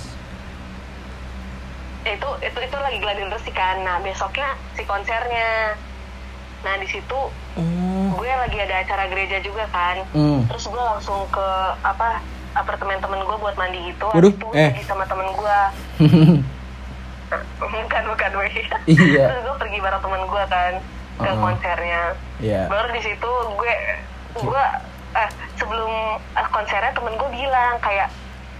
itu 2.07 2.29
itu 2.41 2.59
itu 2.61 2.77
lagi 2.77 2.99
gladi 2.99 3.27
bersih 3.27 3.51
kan 3.51 3.83
nah 3.83 3.99
besoknya 3.99 4.47
si 4.73 4.87
konsernya 4.87 5.75
nah 6.63 6.75
di 6.77 6.87
situ 6.87 7.19
Oh. 7.57 8.07
gue 8.15 8.29
lagi 8.29 8.55
ada 8.57 8.79
acara 8.79 9.05
gereja 9.07 9.41
juga 9.41 9.67
kan 9.67 10.07
Hmm. 10.13 10.47
terus 10.47 10.65
gue 10.65 10.79
langsung 10.79 11.27
ke 11.27 11.49
apa 11.83 12.23
apartemen 12.55 12.97
temen 12.97 13.19
gue 13.19 13.37
buat 13.37 13.53
mandi 13.55 13.81
gitu 13.87 14.07
Waduh, 14.07 14.31
itu 14.31 14.49
eh. 14.55 14.79
sama 14.83 15.03
temen 15.05 15.27
gue 15.29 15.59
bukan 17.59 18.03
bukan 18.07 18.31
gue 18.33 18.47
Iya. 18.87 19.25
terus 19.27 19.43
gue 19.43 19.57
pergi 19.59 19.79
bareng 19.81 19.99
temen 20.01 20.23
gue 20.23 20.45
kan 20.47 20.73
ke 21.17 21.27
Uh-uh. 21.27 21.43
konsernya 21.43 22.03
Iya. 22.39 22.63
baru 22.69 22.89
di 22.89 23.03
situ 23.03 23.31
gue 23.53 23.75
gue 24.37 24.65
eh, 25.17 25.29
sebelum 25.57 25.93
eh, 26.37 26.49
konsernya 26.53 26.93
temen 26.93 27.17
gue 27.17 27.31
bilang 27.33 27.77
kayak 27.81 28.09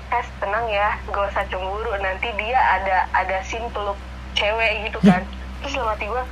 Tes 0.07 0.23
tenang 0.39 0.71
ya 0.71 0.95
gak 1.11 1.35
usah 1.35 1.43
cemburu 1.51 1.91
nanti 1.99 2.31
dia 2.39 2.59
ada 2.79 3.11
ada 3.11 3.43
scene 3.43 3.67
peluk 3.75 3.99
cewek 4.33 4.87
gitu 4.87 4.99
kan 5.03 5.21
terus 5.61 5.75
dalam 5.75 5.91
hati 5.91 6.07
gue 6.07 6.23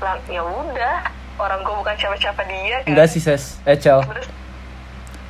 bilang 0.00 0.18
ya 0.26 0.42
udah 0.42 0.96
orang 1.38 1.60
gue 1.60 1.74
bukan 1.76 1.94
siapa-siapa 1.94 2.42
dia 2.48 2.76
kan 2.82 2.88
Enggak 2.90 3.08
sih 3.08 3.22
ses. 3.22 3.62
Eh 3.62 3.78
Cel. 3.78 4.02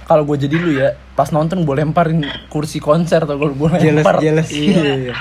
Kalau 0.09 0.25
gue 0.25 0.41
jadi 0.41 0.57
lu 0.57 0.73
ya, 0.73 0.97
pas 1.13 1.29
nonton 1.29 1.69
gue 1.69 1.75
lemparin 1.77 2.25
kursi 2.49 2.81
konser 2.81 3.29
atau 3.29 3.37
gue 3.37 3.53
gue 3.53 3.69
lempar. 3.93 4.17
jealous. 4.17 4.49
Iya. 4.49 5.13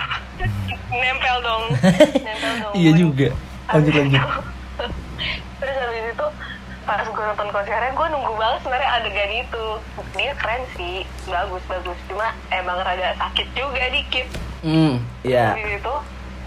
nempel 1.03 1.35
dong 1.43 1.63
nempel 2.23 2.53
dong 2.63 2.71
Iya 2.71 2.91
juga. 2.95 3.27
Lanjut 3.67 3.93
lanjut. 3.99 4.21
Nonton 7.27 7.47
konsernya 7.49 7.91
gue 7.91 8.07
nunggu 8.09 8.33
banget 8.33 8.59
sebenarnya 8.61 8.89
adegan 8.93 9.31
itu 9.37 9.65
dia 10.13 10.31
keren 10.33 10.63
sih 10.73 10.97
bagus 11.25 11.63
bagus 11.65 11.97
cuma 12.05 12.27
emang 12.49 12.79
rada 12.79 13.11
sakit 13.17 13.47
juga 13.51 13.83
dikit 13.89 14.27
Hmm, 14.57 14.97
iya. 15.21 15.53
Habis 15.53 15.77
itu 15.77 15.95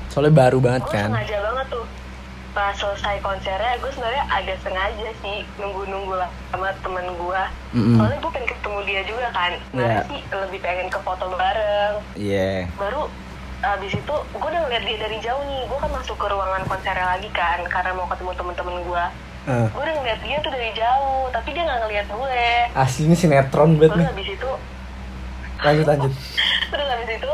Soalnya 0.08 0.34
baru 0.36 0.58
banget 0.58 0.82
gue 0.82 0.92
kan. 0.92 1.08
sengaja 1.08 1.38
banget 1.40 1.66
tuh 1.70 1.86
pas 2.50 2.74
selesai 2.74 3.16
konsernya 3.20 3.78
gue 3.78 3.86
sebenarnya 3.88 4.24
agak 4.28 4.58
sengaja 4.58 5.08
sih 5.16 5.38
nunggu-nunggu 5.54 6.14
lah 6.16 6.26
sama 6.50 6.74
temen 6.76 7.06
gue 7.06 7.42
Mm-mm. 7.72 7.94
soalnya 7.94 8.18
gue 8.18 8.30
pengen 8.32 8.48
ketemu 8.50 8.78
dia 8.82 9.00
juga 9.06 9.26
kan 9.30 9.52
sebenarnya 9.62 9.94
Iya. 9.94 10.08
sih 10.10 10.20
lebih 10.34 10.58
pengen 10.58 10.86
ke 10.88 10.98
foto 10.98 11.24
bareng 11.30 11.94
Iya. 12.18 12.66
baru 12.74 13.02
abis 13.62 13.92
itu 13.94 14.14
gue 14.26 14.48
udah 14.48 14.60
ngeliat 14.60 14.82
dia 14.82 14.98
dari 14.98 15.18
jauh 15.20 15.42
nih 15.44 15.60
gue 15.62 15.78
kan 15.78 15.90
masuk 15.92 16.16
ke 16.16 16.26
ruangan 16.26 16.62
konsernya 16.66 17.06
lagi 17.06 17.30
kan 17.30 17.58
karena 17.64 17.90
mau 17.92 18.08
ketemu 18.08 18.32
temen-temen 18.34 18.76
gue 18.82 19.04
Eh, 19.42 19.66
gue 19.66 19.80
udah 19.80 19.94
ngeliat 19.94 20.20
dia 20.20 20.36
tuh 20.38 20.50
dari 20.50 20.70
jauh 20.70 21.24
tapi 21.30 21.48
dia 21.50 21.62
nggak 21.62 21.80
ngeliat 21.80 22.06
gue 22.06 22.40
aslinya 22.74 23.16
sinetron 23.16 23.70
banget 23.74 23.88
terus 23.90 24.02
nih. 24.02 24.12
abis 24.12 24.28
itu 24.30 24.50
Lanjut 25.60 25.86
lanjut. 25.86 26.12
terus 26.70 26.86
abis 26.90 27.08
itu 27.10 27.30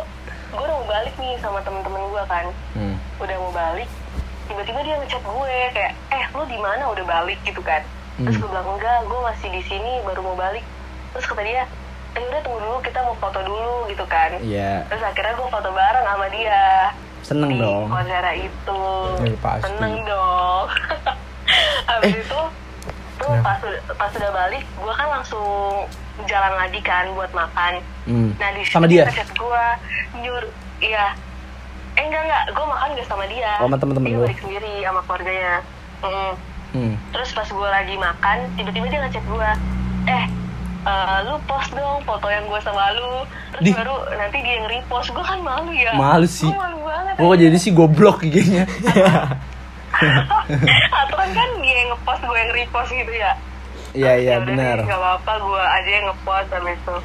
gue 0.48 0.60
udah 0.60 0.74
mau 0.76 0.86
balik 0.86 1.14
nih 1.16 1.34
sama 1.36 1.58
temen-temen 1.60 2.02
gue 2.04 2.22
kan 2.24 2.46
Hmm. 2.72 2.96
udah 3.18 3.36
mau 3.36 3.52
balik 3.52 3.90
tiba-tiba 4.46 4.78
dia 4.80 4.94
ngechat 4.96 5.18
gue 5.20 5.54
kayak 5.72 5.92
eh 6.08 6.24
lu 6.30 6.42
di 6.44 6.56
mana 6.56 6.84
udah 6.86 7.04
balik 7.04 7.38
gitu 7.42 7.58
kan 7.60 7.82
terus 8.16 8.32
Hmm. 8.32 8.40
gue 8.40 8.48
bilang 8.48 8.68
enggak 8.70 8.98
gue 9.02 9.20
masih 9.24 9.48
di 9.50 9.62
sini 9.62 9.92
baru 10.02 10.20
mau 10.22 10.36
balik 10.36 10.62
terus 11.10 11.26
kata 11.26 11.42
dia 11.42 11.66
eh 12.12 12.22
udah 12.22 12.40
tunggu 12.40 12.58
dulu 12.60 12.78
kita 12.80 13.02
mau 13.02 13.16
foto 13.16 13.40
dulu 13.40 13.86
gitu 13.86 14.06
kan 14.06 14.30
Iya. 14.38 14.86
terus 14.86 15.02
akhirnya 15.02 15.34
gue 15.34 15.48
foto 15.48 15.68
bareng 15.68 16.06
sama 16.06 16.26
dia 16.30 16.62
Seneng 17.20 17.50
di 17.50 17.58
dong. 17.58 17.90
konser 17.90 18.22
itu 18.38 18.80
Ya, 19.20 19.34
pasti. 19.36 19.66
seneng 19.66 19.94
dong 20.02 20.66
habis 21.86 22.12
Eh. 22.12 22.20
itu 22.20 22.40
tuh 23.16 23.32
pas 23.40 23.58
pas 23.94 24.10
udah 24.10 24.32
balik 24.34 24.64
gue 24.66 24.92
kan 24.92 25.08
langsung 25.10 25.86
jalan 26.24 26.54
lagi 26.54 26.80
kan 26.80 27.08
buat 27.12 27.30
makan 27.30 27.80
Hmm. 28.04 28.30
nah 28.36 28.50
di 28.50 28.62
Sama 28.62 28.86
dia? 28.86 29.08
chat 29.08 29.26
gue 29.28 29.64
nyur 30.16 30.42
iya 30.78 31.10
eh 31.92 32.02
enggak 32.02 32.22
enggak 32.22 32.42
gue 32.50 32.64
makan 32.66 32.88
gak 32.92 33.06
sama 33.06 33.24
dia 33.26 33.52
Oh, 33.56 33.64
sama 33.64 33.76
temen-temen 33.76 34.06
dia 34.06 34.18
balik 34.20 34.38
sendiri 34.38 34.74
sama 34.80 35.00
keluarganya 35.02 35.54
Mm. 35.96 36.32
Hmm. 36.68 36.94
terus 37.08 37.32
pas 37.32 37.48
gue 37.48 37.68
lagi 37.70 37.96
makan 37.96 38.36
tiba-tiba 38.52 38.86
dia 38.86 39.00
ngechat 39.00 39.24
gue 39.24 39.50
eh 40.06 40.24
eh, 40.84 41.18
lu 41.24 41.40
post 41.42 41.72
dong 41.72 42.04
foto 42.04 42.26
yang 42.26 42.44
gue 42.44 42.60
sama 42.60 42.92
lu 42.92 43.24
terus 43.50 43.64
Di- 43.64 43.74
baru 43.74 43.96
nanti 44.12 44.38
dia 44.38 44.54
yang 44.54 44.68
repost 44.68 45.08
gue 45.08 45.24
kan 45.24 45.40
malu 45.40 45.72
ya 45.72 45.90
Malu 45.92 46.26
sih. 46.26 46.46
Gua 46.46 46.62
malu 46.62 46.78
banget 46.84 47.14
Gue 47.16 47.34
jadi 47.40 47.56
sih 47.56 47.72
goblok 47.72 48.20
IG-nya. 48.20 48.68
aturan 50.92 51.30
kan 51.32 51.48
dia 51.58 51.74
yang 51.76 51.88
ngepost 51.92 52.22
gue 52.22 52.36
yang 52.36 52.52
repost 52.52 52.90
gitu 52.90 53.12
ya? 53.12 53.32
Iya 53.92 54.12
iya 54.16 54.34
Ya 54.36 54.44
benar. 54.44 54.76
nggak 54.82 54.94
apa-apa 54.94 55.32
gue 55.40 55.62
aja 55.62 55.90
yang 55.90 56.06
ngepost 56.06 56.48
habis 56.50 56.76
itu. 56.76 56.96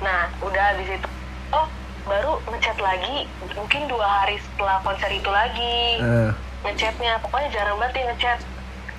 Nah 0.00 0.20
udah 0.40 0.64
habis 0.72 0.88
itu 0.90 1.08
oh 1.50 1.66
baru 2.04 2.32
ngechat 2.46 2.76
lagi 2.78 3.24
mungkin 3.54 3.82
dua 3.86 4.04
hari 4.04 4.36
setelah 4.36 4.82
konser 4.82 5.10
itu 5.10 5.30
lagi. 5.30 6.02
Eh, 6.02 6.30
ngechatnya 6.62 7.22
pokoknya 7.22 7.48
jarang 7.50 7.76
banget 7.78 7.94
dia 7.94 8.04
ngechat. 8.10 8.38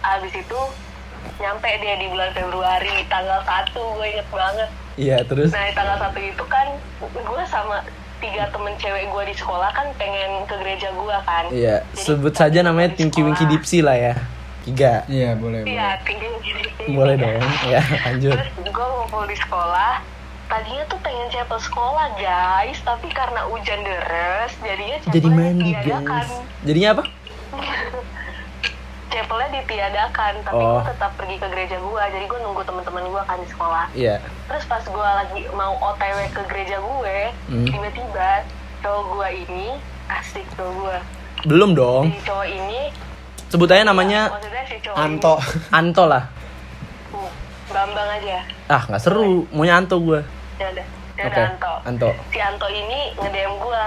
Abis 0.01 0.33
itu 0.33 0.59
nyampe 1.35 1.67
dia 1.81 1.95
di 1.97 2.07
bulan 2.07 2.31
Februari 2.31 3.03
tanggal 3.05 3.41
1 3.43 3.73
gue 3.75 4.05
inget 4.07 4.27
banget. 4.29 4.69
Iya 4.95 5.17
terus. 5.27 5.51
nah 5.51 5.59
di 5.61 5.75
tanggal 5.75 5.97
satu 5.99 6.19
itu 6.21 6.43
kan 6.47 6.67
gue 7.03 7.43
sama 7.45 7.83
tiga 8.25 8.43
temen 8.49 8.73
cewek 8.75 9.05
gue 9.05 9.23
di 9.29 9.35
sekolah 9.37 9.69
kan 9.69 9.87
pengen 9.95 10.41
ke 10.49 10.55
gereja 10.57 10.89
gue 10.89 11.17
kan 11.21 11.45
Iya. 11.53 11.75
Jadi 11.93 12.01
Sebut 12.01 12.33
saja 12.33 12.59
namanya 12.61 12.89
Tinky 12.91 13.21
Winky. 13.21 13.45
Dipsy 13.45 13.85
lah 13.85 13.93
ya. 13.93 14.13
Tiga. 14.65 15.05
Iya, 15.05 15.37
boleh, 15.37 15.61
iya 15.61 15.93
boleh. 15.93 15.97
tinggi 16.01 16.27
tinggi 16.41 16.95
Boleh 16.97 17.15
dong. 17.21 17.37
Ya 17.69 17.81
lanjut. 18.01 18.33
terus 18.33 18.49
gue 18.65 18.85
ngumpul 18.89 19.23
di 19.29 19.37
sekolah 19.37 20.01
tadinya 20.45 20.83
tuh 20.85 20.99
pengen 21.01 21.27
chapel 21.29 21.57
sekolah 21.57 22.05
guys 22.17 22.77
tapi 22.81 23.09
karena 23.09 23.45
hujan 23.45 23.81
deres 23.81 24.53
jadinya 24.61 24.97
Jadi 25.05 25.27
mandi 25.29 25.71
guys. 25.77 26.29
Jadinya 26.65 26.89
apa? 26.97 27.03
chapelnya 29.15 29.49
ditiadakan 29.55 30.33
tapi 30.43 30.59
Oh. 30.59 30.75
gue 30.75 30.91
tetap 30.91 31.11
pergi 31.15 31.35
ke 31.35 31.47
gereja 31.47 31.77
gue 31.77 32.01
jadi 32.11 32.25
gue 32.25 32.39
nunggu 32.41 32.61
teman-teman 32.61 33.03
gue 33.05 33.21
kan 33.21 33.37
di 33.37 33.47
sekolah 33.47 33.85
Iya. 33.93 34.19
terus 34.45 34.63
pas 34.65 34.83
gue 34.83 34.91
lagi 35.15 35.41
mau 35.49 35.71
otw 35.73 36.03
ke 36.27 36.41
gereja 36.45 36.77
gue 36.77 37.17
Hmm. 37.47 37.63
tiba-tiba 37.65 38.43
cowok 38.81 39.03
gue 39.09 39.27
ini 39.41 39.65
asik 40.09 40.43
cowok 40.51 40.73
gue 40.75 40.97
Belum 41.45 41.71
dong. 41.71 42.09
si 42.09 42.19
cowok 42.21 42.45
ini 42.45 42.81
Sebut 43.45 43.69
aja 43.69 43.83
namanya 43.83 44.27
maksudnya 44.29 44.63
si 44.65 44.75
cowok 44.79 44.97
Anto. 44.97 45.33
Anto 45.71 46.03
lah. 46.03 46.23
ini, 47.07 47.17
uh, 47.17 47.31
Bambang 47.67 48.09
aja 48.11 48.43
Ah 48.67 48.81
nggak 48.83 48.99
seru. 48.99 49.45
Maunya 49.49 49.77
Anto 49.77 49.95
gue. 49.97 50.19
ya 50.55 50.67
udah 50.69 50.85
ya 51.13 51.23
udah 51.25 51.45
Anto 51.47 51.73
Anto. 51.85 52.09
si 52.27 52.37
Anto 52.37 52.67
ini 52.67 53.15
nge-DM 53.15 53.53
gue 53.55 53.83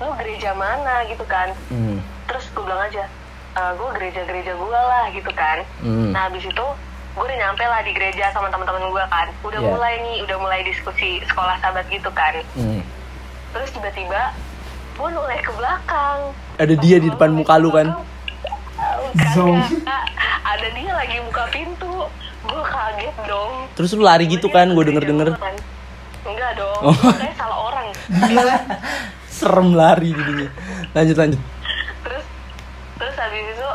lu 0.00 0.10
gereja 0.16 0.50
mana 0.52 1.06
gitu 1.06 1.22
kan 1.24 1.54
Hmm. 1.68 2.02
terus 2.26 2.50
gue 2.50 2.60
bilang 2.60 2.82
aja 2.82 3.06
"Eh, 3.52 3.72
gue 3.74 3.88
gereja-gereja 3.92 4.52
gue 4.54 4.80
lah 4.82 5.04
gitu 5.10 5.30
kan 5.30 5.60
Hmm. 5.78 6.08
nah 6.08 6.26
habis 6.26 6.42
itu 6.42 6.66
gue 7.12 7.20
udah 7.22 7.38
nyampe 7.38 7.60
lah 7.62 7.80
di 7.80 7.92
gereja 7.92 8.32
sama 8.32 8.48
teman-teman 8.48 8.80
gue 8.86 9.04
kan 9.06 9.28
udah 9.42 9.58
Iya. 9.58 9.68
mulai 9.68 9.94
nih 9.98 10.16
udah 10.22 10.36
mulai 10.38 10.60
diskusi 10.62 11.20
sekolah 11.22 11.56
sahabat 11.58 11.84
gitu 11.86 12.08
kan 12.10 12.32
Hmm. 12.52 12.80
terus 13.52 13.68
tiba-tiba 13.70 14.32
gue 14.92 15.08
noleh 15.10 15.38
ke 15.38 15.52
belakang 15.52 16.32
Ada 16.54 16.74
dia 16.74 16.96
di 16.96 17.08
depan 17.08 17.28
muka 17.30 17.56
lu 17.56 17.68
kan? 17.70 17.92
Zong. 19.32 19.60
ada 20.42 20.66
dia 20.70 20.92
lagi 20.92 21.16
buka 21.22 21.44
pintu 21.48 22.08
gue 22.42 22.62
kaget 22.66 23.16
dong 23.22 23.68
Terus 23.72 23.92
lu 23.92 24.02
lari 24.02 24.24
gitu 24.26 24.48
kan? 24.48 24.68
Gue 24.68 24.82
denger 24.82 25.04
denger. 25.06 25.28
gua 25.30 25.40
kan. 25.42 25.54
enggak 26.24 26.50
dong 26.54 26.80
Oh. 26.82 26.96
kayak 27.12 27.34
salah 27.34 27.58
orang 27.62 27.86
Serem 29.32 29.72
lari 29.72 30.10
jadinya. 30.10 30.48
Lanjut 30.92 31.16
lanjut. 31.16 31.40
terus 32.02 32.24
terus 32.96 33.14
habis 33.16 33.44
itu 33.48 33.68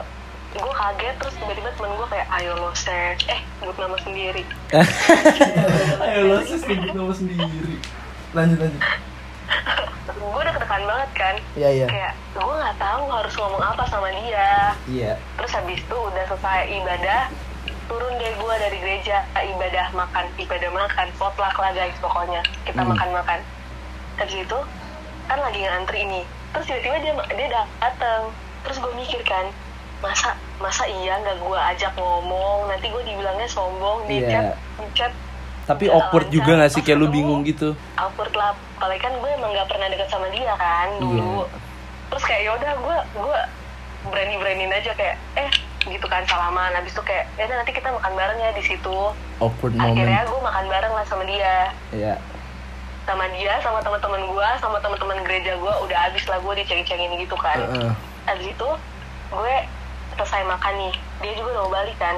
kaget 1.08 1.24
terus 1.24 1.36
tiba-tiba 1.39 1.70
temen 1.72 1.91
gue 1.96 2.08
kayak 2.12 2.28
ayo 2.34 2.52
lo 2.54 2.72
set 2.74 3.15
eh 3.26 3.39
sebut 3.58 3.76
nama 3.80 3.96
sendiri 3.98 4.43
Ayo 6.04 6.20
lo 6.26 6.38
sis 6.43 6.60
sebut 6.60 6.91
nama 6.91 7.13
sendiri. 7.13 7.80
Lanjut 8.34 8.60
lanjut. 8.60 8.82
gue 10.08 10.41
udah 10.43 10.52
ketekan 10.52 10.84
banget 10.84 11.12
kan 11.15 11.36
Iya 11.56 11.70
iya. 11.74 11.88
kayak 11.88 12.13
gue 12.34 12.43
nggak 12.54 12.76
tahu 12.76 13.04
harus 13.08 13.34
ngomong 13.34 13.63
apa 13.63 13.84
sama 13.88 14.12
dia 14.12 14.76
Iya. 14.86 15.13
terus 15.39 15.52
habis 15.54 15.80
itu 15.80 15.96
udah 15.96 16.24
selesai 16.28 16.67
ibadah 16.74 17.32
turun 17.88 18.13
deh 18.13 18.34
gue 18.34 18.54
dari 18.60 18.78
gereja 18.78 19.24
ibadah 19.34 19.88
makan 19.93 20.28
ibadah 20.36 20.67
makan 20.70 21.08
potluck 21.15 21.56
lah 21.56 21.72
guys 21.72 21.96
pokoknya 21.98 22.43
kita 22.67 22.84
Hmm. 22.84 22.91
makan 22.91 23.10
makan 23.13 23.39
habis 24.17 24.36
itu 24.38 24.60
kan 25.26 25.39
lagi 25.39 25.60
ngantri 25.62 26.04
ini 26.04 26.22
terus 26.52 26.67
tiba-tiba 26.67 26.98
dia 27.00 27.13
dia 27.32 27.48
datang 27.80 28.28
terus 28.65 28.78
gue 28.78 28.91
mikir 28.93 29.24
kan 29.24 29.48
masa 30.00 30.30
masa 30.58 30.84
iya 30.86 31.18
nggak 31.18 31.38
gue 31.38 31.60
ajak 31.74 31.92
ngomong 31.96 32.68
nanti 32.68 32.86
gue 32.86 33.04
dibilangnya 33.04 33.48
sombong 33.48 34.06
di 34.06 34.22
Iya. 34.22 34.30
chat 34.30 34.46
di 34.78 34.88
chat 34.94 35.14
Tapi 35.66 35.84
Nggak 35.86 36.00
awkward 36.00 36.26
lancar. 36.26 36.36
juga 36.38 36.52
gak 36.56 36.72
sih 36.72 36.82
kayak 36.82 36.96
lu 36.98 37.08
bingung 37.10 37.42
gitu? 37.44 37.76
awkward 37.96 38.32
lah 38.32 38.50
apalagi 38.78 39.02
kan 39.02 39.12
gue 39.14 39.30
emang 39.30 39.52
gak 39.52 39.68
pernah 39.68 39.88
deket 39.88 40.08
sama 40.08 40.28
dia 40.30 40.54
kan 40.54 40.88
dulu 40.98 41.44
Iya. 41.44 41.58
terus 42.08 42.24
kayak 42.24 42.42
yaudah 42.46 42.72
gue 42.74 42.98
gue 43.18 43.38
berani 44.08 44.36
beraniin 44.38 44.72
aja 44.72 44.92
kayak 44.94 45.16
eh 45.36 45.50
gitu 45.84 46.06
kan 46.06 46.24
salaman 46.24 46.72
habis 46.72 46.92
itu 46.92 47.02
kayak 47.02 47.28
ya 47.34 47.48
nanti 47.48 47.72
kita 47.72 47.90
makan 47.90 48.14
bareng 48.14 48.40
ya 48.40 48.52
di 48.52 48.64
situ 48.64 48.98
Awkward 49.38 49.76
akhirnya 49.76 49.94
moment. 50.20 50.30
gue 50.30 50.42
makan 50.42 50.66
bareng 50.68 50.94
lah 50.94 51.04
sama 51.04 51.24
dia 51.26 51.56
Iya. 51.92 52.16
sama 53.04 53.24
dia 53.30 53.54
sama 53.60 53.80
teman-teman 53.82 54.22
gue 54.26 54.48
sama 54.58 54.78
teman-teman 54.78 55.18
gereja 55.22 55.52
gue 55.54 55.74
udah 55.82 56.00
abis 56.08 56.24
lah 56.26 56.38
gue 56.38 56.54
diceng-cengin 56.58 57.12
gitu 57.18 57.36
kan 57.36 57.60
Heeh. 57.62 57.92
abis 58.30 58.48
itu 58.50 58.70
gue 59.28 59.56
selesai 60.18 60.50
makan 60.50 60.74
nih 60.82 60.94
dia 61.22 61.32
juga 61.38 61.50
udah 61.54 61.64
mau 61.70 61.74
balik 61.78 61.98
kan. 62.02 62.18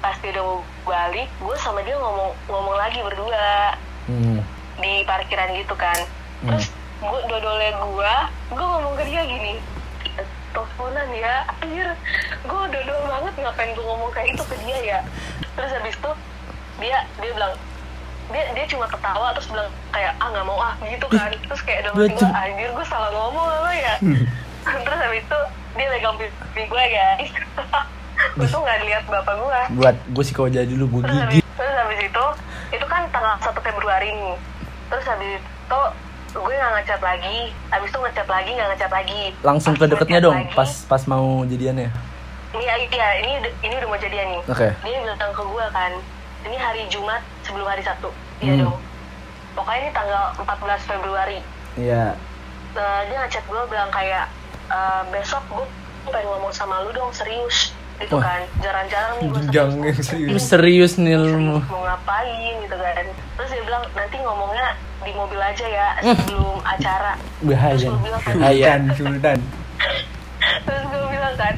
Pas 0.00 0.16
dia 0.24 0.32
udah 0.32 0.44
mau 0.44 0.58
balik 0.88 1.28
gue 1.28 1.56
sama 1.60 1.84
dia 1.84 1.96
ngomong 2.00 2.32
ngomong 2.48 2.76
lagi 2.80 2.98
berdua. 3.04 3.76
Hmm. 4.06 4.38
di 4.78 5.02
parkiran 5.02 5.50
gitu 5.56 5.74
kan. 5.74 5.98
Terus 6.46 6.70
gue 7.02 7.20
dodolnya 7.28 7.74
gue 7.76 8.14
gue 8.54 8.66
ngomong 8.66 8.94
ke 8.96 9.04
dia 9.08 9.22
gini 9.28 9.60
teleponan 10.52 11.08
ya 11.12 11.44
anjir. 11.60 11.88
Gue 12.48 12.62
dodol 12.72 13.00
banget 13.04 13.34
ngapain 13.40 13.70
gue 13.76 13.84
ngomong 13.84 14.10
kayak 14.14 14.32
itu 14.32 14.44
ke 14.46 14.56
dia 14.64 14.78
ya? 14.80 14.98
Terus 15.58 15.70
habis 15.76 15.96
itu 15.96 16.10
dia 16.80 16.98
dia 17.20 17.30
bilang 17.34 17.52
dia 18.32 18.44
dia 18.52 18.64
cuma 18.68 18.86
ketawa 18.88 19.32
terus 19.36 19.48
bilang 19.52 19.70
kayak 19.92 20.12
ah 20.20 20.28
nggak 20.32 20.46
mau 20.48 20.58
ah 20.60 20.74
gitu 20.86 21.06
kan. 21.12 21.30
Terus 21.34 21.62
kayak 21.66 21.80
dalam 21.90 21.96
gue 21.96 22.28
anjir 22.30 22.68
gue 22.72 22.86
salah 22.86 23.10
ngomong 23.12 23.46
apa 23.48 23.72
ya? 23.74 23.94
Terus 24.86 24.98
habis 24.98 25.22
itu 25.22 25.40
dia 25.76 25.86
megang 25.86 26.16
pipi 26.16 26.62
gue 26.64 26.84
guys. 26.88 27.30
Gue 28.32 28.48
tuh 28.48 28.58
nggak 28.58 28.80
lihat 28.82 29.04
bapak 29.06 29.34
gue 29.34 29.60
Buat 29.76 29.96
gue 30.06 30.24
sih 30.24 30.32
jadi 30.32 30.64
dulu 30.66 30.98
gue 30.98 31.02
gigit. 31.06 31.44
terus 31.46 31.74
habis 31.74 32.00
itu 32.02 32.24
itu 32.70 32.86
kan 32.86 33.04
tanggal 33.08 33.36
1 33.38 33.52
Februari 33.62 34.08
nih. 34.10 34.36
Terus 34.88 35.04
habis 35.04 35.36
itu 35.36 35.80
gue 36.34 36.54
nggak 36.54 36.72
ngechat 36.74 37.00
lagi. 37.00 37.38
Habis 37.68 37.88
itu 37.88 37.98
ngechat 37.98 38.24
lagi 38.26 38.50
nggak 38.50 38.68
ngechat 38.72 38.90
lagi. 38.90 39.22
Langsung 39.42 39.72
Pas 39.72 39.78
ke 39.78 39.86
deketnya 39.86 40.20
dong 40.22 40.36
lagi, 40.38 40.52
pas 40.52 40.70
pas 40.86 41.02
mau 41.06 41.44
jadiannya. 41.44 41.88
ini 42.48 42.64
iya 42.64 43.08
ini 43.20 43.30
udah- 43.36 43.56
ini 43.62 43.74
udah 43.74 43.88
mau 43.88 43.98
jadian 43.98 44.28
nih. 44.30 44.42
Oke. 44.48 44.68
dia 44.80 44.96
bilang 44.98 45.18
ke 45.20 45.42
gue 45.44 45.66
kan 45.70 45.92
ini 46.42 46.56
hari 46.56 46.82
Jumat 46.88 47.20
sebelum 47.42 47.66
hari 47.66 47.82
Sabtu. 47.82 48.08
Iya 48.38 48.52
Hmm. 48.54 48.62
dong. 48.64 48.76
Pokoknya 49.54 49.78
ini 49.78 49.90
tanggal 49.92 50.24
14 50.36 50.82
Februari. 50.84 51.38
Iya. 51.76 52.16
Nah, 52.72 52.98
dia 53.04 53.16
ngechat 53.18 53.44
gue 53.44 53.60
bilang 53.66 53.88
kayak 53.88 54.24
"Eh, 54.66 55.02
besok 55.10 55.42
gue 55.48 55.66
pengen 56.06 56.28
ngomong 56.28 56.50
sama 56.50 56.82
lu 56.82 56.90
dong 56.90 57.10
serius 57.10 57.70
gitu 57.96 58.14
Wah. 58.14 58.28
kan 58.28 58.40
jarang-jarang 58.60 59.12
nih 59.16 59.26
gue 59.26 59.40
serius 59.40 59.54
yang 59.54 59.70
serius. 59.96 60.28
Lu 60.28 60.38
serius 60.38 60.92
nih 60.96 61.16
lu. 61.16 61.58
mau 61.62 61.80
ngapain 61.82 62.34
gitu 62.60 62.76
kan 62.76 63.06
terus 63.36 63.48
dia 63.48 63.62
bilang 63.62 63.84
nanti 63.92 64.16
ngomongnya 64.18 64.66
di 64.98 65.12
mobil 65.12 65.38
aja 65.38 65.64
ya 65.64 65.88
sebelum 66.00 66.58
acara 66.74 67.14
Bahaya. 67.40 67.72
terus 67.72 67.88
gue 67.88 68.02
bilang 68.06 68.20
kan 68.20 68.34
Bahaya. 68.36 68.72
Sultan, 68.92 69.38
terus 70.62 70.82
gue 70.84 71.02
bilang 71.08 71.34
kan 71.36 71.54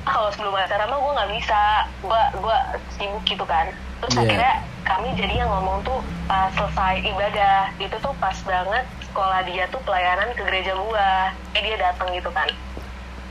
"Ah, 0.00 0.12
kalau 0.12 0.28
sebelum 0.30 0.54
acara 0.54 0.84
mah 0.84 0.96
gue 0.96 1.12
nggak 1.12 1.30
bisa 1.34 1.60
gue 2.00 2.22
gue 2.36 2.56
sibuk 2.90 3.22
gitu 3.24 3.44
kan 3.44 3.66
terus 3.98 4.14
Iya. 4.14 4.22
akhirnya 4.24 4.52
kami 4.82 5.08
jadi 5.12 5.34
yang 5.36 5.50
ngomong 5.50 5.82
tuh 5.82 5.98
pas 6.24 6.48
selesai 6.50 7.04
ibadah 7.04 7.56
itu 7.76 7.96
tuh 7.96 8.14
pas 8.16 8.32
banget 8.40 8.84
sekolah 9.10 9.42
dia 9.42 9.66
tuh 9.68 9.82
pelayanan 9.82 10.30
ke 10.32 10.42
gereja 10.42 10.72
gua. 10.76 11.34
Eh 11.52 11.60
dia 11.60 11.76
datang 11.76 12.08
gitu 12.10 12.30
kan. 12.30 12.46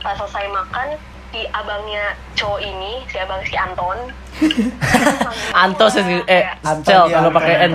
Pas 0.00 0.14
selesai 0.14 0.46
makan 0.48 0.88
si 1.30 1.46
abangnya 1.48 2.04
cowok 2.34 2.58
ini 2.58 2.92
si 3.06 3.16
abang 3.16 3.40
si 3.42 3.54
Anton. 3.54 3.98
Anto 5.62 5.86
sih 5.86 6.00
eh 6.26 6.44
Anto 6.62 6.86
Cel 6.86 7.04
kalau 7.06 7.30
pakai 7.30 7.54
N 7.66 7.72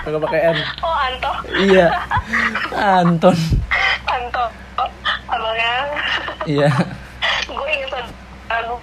kalau 0.00 0.18
pakai 0.22 0.40
N. 0.48 0.56
oh 0.80 0.96
Anto 0.96 1.32
Iya. 1.52 1.86
Anton. 3.02 3.36
Anto 4.06 4.44
oh, 4.76 4.88
abangnya. 5.28 5.72
Iya. 6.46 6.68
gue 7.46 7.68
inget 7.68 7.90
lagu 8.46 8.74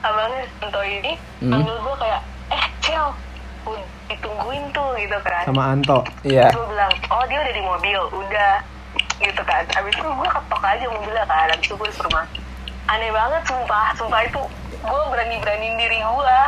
abangnya 0.00 0.42
Anto 0.60 0.80
ini 0.82 1.12
Hmm. 1.38 1.54
panggil 1.54 1.76
gue 1.76 1.94
kayak 1.98 2.20
eh 2.50 2.64
Cel. 2.80 3.06
Udah 3.62 3.84
ditungguin 4.18 4.64
tuh 4.70 4.90
gitu 4.98 5.18
kan 5.22 5.42
Sama 5.46 5.62
Anto. 5.72 6.02
Iya. 6.20 6.50
gue 6.50 6.66
bilang 6.66 6.90
oh 7.08 7.24
dia 7.24 7.38
udah 7.38 7.54
di 7.54 7.62
mobil 7.62 8.00
udah 8.12 8.52
gitu 9.18 9.42
kan 9.42 9.62
abis 9.64 9.94
itu 9.94 10.02
gue 10.04 10.28
ketok 10.28 10.62
aja 10.62 10.84
mobilnya 10.88 11.24
kan 11.24 11.46
abis 11.48 11.66
itu 11.66 11.74
gue 11.74 11.88
disuruh 11.88 12.12
masuk 12.12 12.42
aneh 12.88 13.10
banget 13.10 13.42
sumpah 13.44 13.86
sumpah 13.94 14.20
itu 14.22 14.40
gue 14.72 15.00
berani 15.10 15.36
beraniin 15.38 15.74
diri 15.76 15.98
gue 15.98 16.38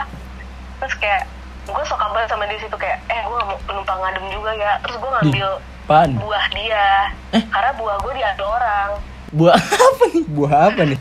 terus 0.78 0.94
kayak 0.96 1.22
gue 1.62 1.84
suka 1.84 2.04
banget 2.10 2.28
sama 2.28 2.46
dia 2.46 2.58
situ 2.58 2.74
kayak 2.74 2.98
eh 3.06 3.20
gue 3.20 3.38
mau 3.38 3.58
penumpang 3.62 3.98
ngadem 4.00 4.24
juga 4.28 4.50
ya 4.54 4.72
terus 4.82 4.96
gue 4.96 5.10
ngambil 5.12 5.48
Pan. 5.84 6.10
buah 6.16 6.46
dia 6.50 6.86
Eh? 7.30 7.42
karena 7.46 7.70
buah 7.74 7.96
gue 7.98 8.12
diambil 8.14 8.46
orang 8.48 8.90
Buah 9.30 9.54
apa 9.86 10.04
nih? 10.10 10.24
Buah 10.26 10.52
apa 10.66 10.82
nih? 10.82 10.98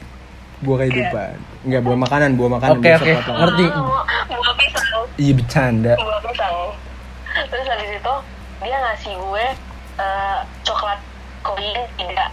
Buah 0.62 0.78
kehidupan. 0.86 1.34
Enggak, 1.60 1.82
buah 1.84 1.98
makanan, 2.00 2.30
buah 2.34 2.52
makanan. 2.54 2.72
Oke, 2.74 2.84
biasa 2.86 3.02
oke. 3.02 3.14
potong. 3.14 3.38
Ngerti. 3.38 3.66
buah, 3.68 4.54
pisang 4.56 5.04
Iya 5.18 5.34
bercanda. 5.36 5.94
buah 5.96 6.20
pisang 6.24 6.58
terus 7.42 7.66
habis 7.66 7.90
itu 7.94 8.14
dia 8.60 8.78
ngasih 8.80 9.14
gue 9.16 9.46
eh, 9.98 10.38
coklat 10.62 11.00
koin 11.42 11.78
tidak 11.96 12.32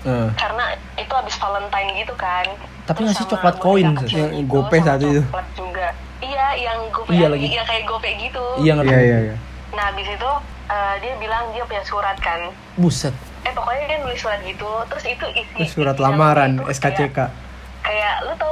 Eh, 0.00 0.28
karena 0.32 0.64
itu 0.96 1.12
habis 1.12 1.36
Valentine 1.36 1.92
gitu 1.94 2.14
kan 2.14 2.46
Tapi 2.82 2.98
Terus 2.98 3.08
ngasih 3.12 3.26
coklat 3.28 3.56
koin. 3.58 3.84
Yang 3.84 4.08
gitu, 4.32 4.48
gope 4.48 4.76
satu 4.78 5.04
itu. 5.06 5.20
coklat 5.22 5.48
juga 5.54 5.86
iya 6.20 6.46
yang 6.54 6.78
gope 6.88 7.10
Iya 7.10 7.18
iya 7.18 7.28
lagi. 7.28 7.46
yang 7.50 7.66
kayak 7.66 7.84
gope 7.84 8.08
gitu 8.14 8.44
Iya 8.58 8.72
ngerti. 8.74 8.88
Iya, 8.88 9.00
iya, 9.02 9.18
iya. 9.22 9.36
nah 9.70 9.84
habis 9.86 10.08
itu 10.08 10.30
eh, 10.66 10.94
dia 10.98 11.12
bilang 11.16 11.44
dia 11.50 11.64
punya 11.64 11.82
surat 11.82 12.16
kan 12.18 12.40
Buset. 12.74 13.12
eh 13.40 13.52
pokoknya 13.52 13.84
dia 13.86 13.98
nulis 13.98 14.16
surat 14.16 14.40
gitu 14.40 14.68
terus 14.86 15.04
itu 15.06 15.26
isi 15.30 15.52
Itu 15.58 15.72
surat 15.74 15.94
isi 15.94 16.02
lamaran 16.02 16.52
SKCK. 16.62 17.12
kayak, 17.12 17.28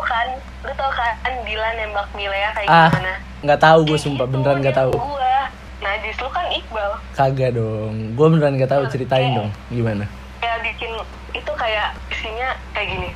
kan 0.09 0.29
lu 0.65 0.73
tau 0.73 0.89
kan 0.89 1.13
Dilan 1.45 1.75
nembak 1.77 2.09
Milea 2.13 2.49
kayak 2.51 2.67
Ah, 2.67 2.89
gimana 2.89 3.15
nggak 3.39 3.61
tahu 3.61 3.79
gue 3.85 3.99
sumpah 3.99 4.25
beneran 4.25 4.59
nggak 4.59 4.75
tahu. 4.75 4.91
gua 4.91 5.37
Najis 5.79 6.17
lu 6.17 6.29
kan 6.29 6.43
Iqbal 6.49 6.91
Kagak 7.13 7.55
dong. 7.55 8.17
Gue 8.17 8.27
beneran 8.27 8.57
nggak 8.57 8.67
tahu 8.69 8.83
ceritain 8.89 9.31
dong. 9.31 9.53
Gimana? 9.69 10.09
kayak 10.39 10.59
bikin 10.65 10.91
itu 11.33 11.53
kayak 11.53 11.93
isinya 12.09 12.49
kayak 12.73 12.89
gini 12.89 13.11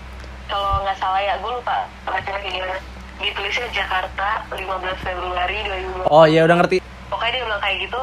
kalau 0.44 0.82
nggak 0.82 0.94
salah 0.94 1.18
ya 1.18 1.38
gue 1.38 1.50
lupa 1.50 1.86
bacanya 2.04 2.38
kayak 2.38 2.52
gimana 2.52 2.76
ditulisnya 3.16 3.66
Jakarta 3.72 4.28
15 4.50 4.58
Februari 5.00 5.58
2020 6.02 6.06
Oh 6.08 6.24
iya 6.24 6.42
udah 6.42 6.56
ngerti. 6.56 6.82
pokoknya 7.06 7.32
dia 7.32 7.44
bilang 7.46 7.62
kayak 7.62 7.78
gitu 7.80 8.00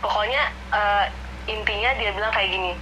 pokoknya 0.00 0.42
eh, 0.72 1.04
intinya 1.46 1.90
dia 1.94 2.10
bilang 2.10 2.32
kayak 2.32 2.48
gini 2.50 2.72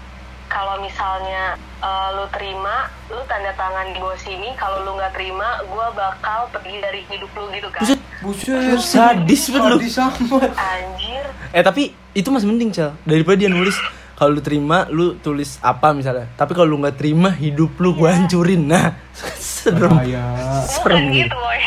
kalau 0.46 0.78
misalnya 0.78 1.58
eh, 1.80 2.08
lu 2.14 2.24
terima 2.30 2.86
lu 3.08 3.20
tanda 3.26 3.52
tangan 3.56 3.90
di 3.90 3.98
bawah 3.98 4.20
sini 4.20 4.52
kalau 4.54 4.84
lu 4.84 4.94
nggak 4.94 5.12
terima 5.16 5.60
gue 5.64 5.86
bakal 5.96 6.46
pergi 6.52 6.74
dari 6.78 7.00
hidup 7.08 7.30
lu 7.34 7.48
gitu 7.50 7.68
kan 7.72 7.82
Buset. 7.82 8.00
Buset. 8.20 8.84
Sadis 8.84 9.48
banget 9.48 9.80
lu. 9.80 10.38
Anjir 10.52 11.24
Eh 11.50 11.64
tapi 11.64 11.96
itu 12.12 12.28
masih 12.28 12.46
mending 12.46 12.70
cel 12.70 12.92
daripada 13.02 13.40
dia 13.40 13.48
nulis 13.48 13.74
kalau 14.12 14.36
lu 14.36 14.44
terima 14.44 14.84
lu 14.92 15.16
tulis 15.16 15.56
apa 15.64 15.96
misalnya. 15.96 16.28
Tapi 16.36 16.52
kalau 16.52 16.68
lu 16.68 16.76
nggak 16.84 17.00
terima 17.00 17.32
hidup 17.32 17.72
lu 17.80 17.96
gua 17.96 18.12
hancurin. 18.12 18.68
Nah 18.68 18.92
serem. 19.40 19.88
Bahaya. 19.88 20.20
bukan 20.68 20.68
Serem 20.68 21.02
gitu 21.16 21.36
boy 21.36 21.60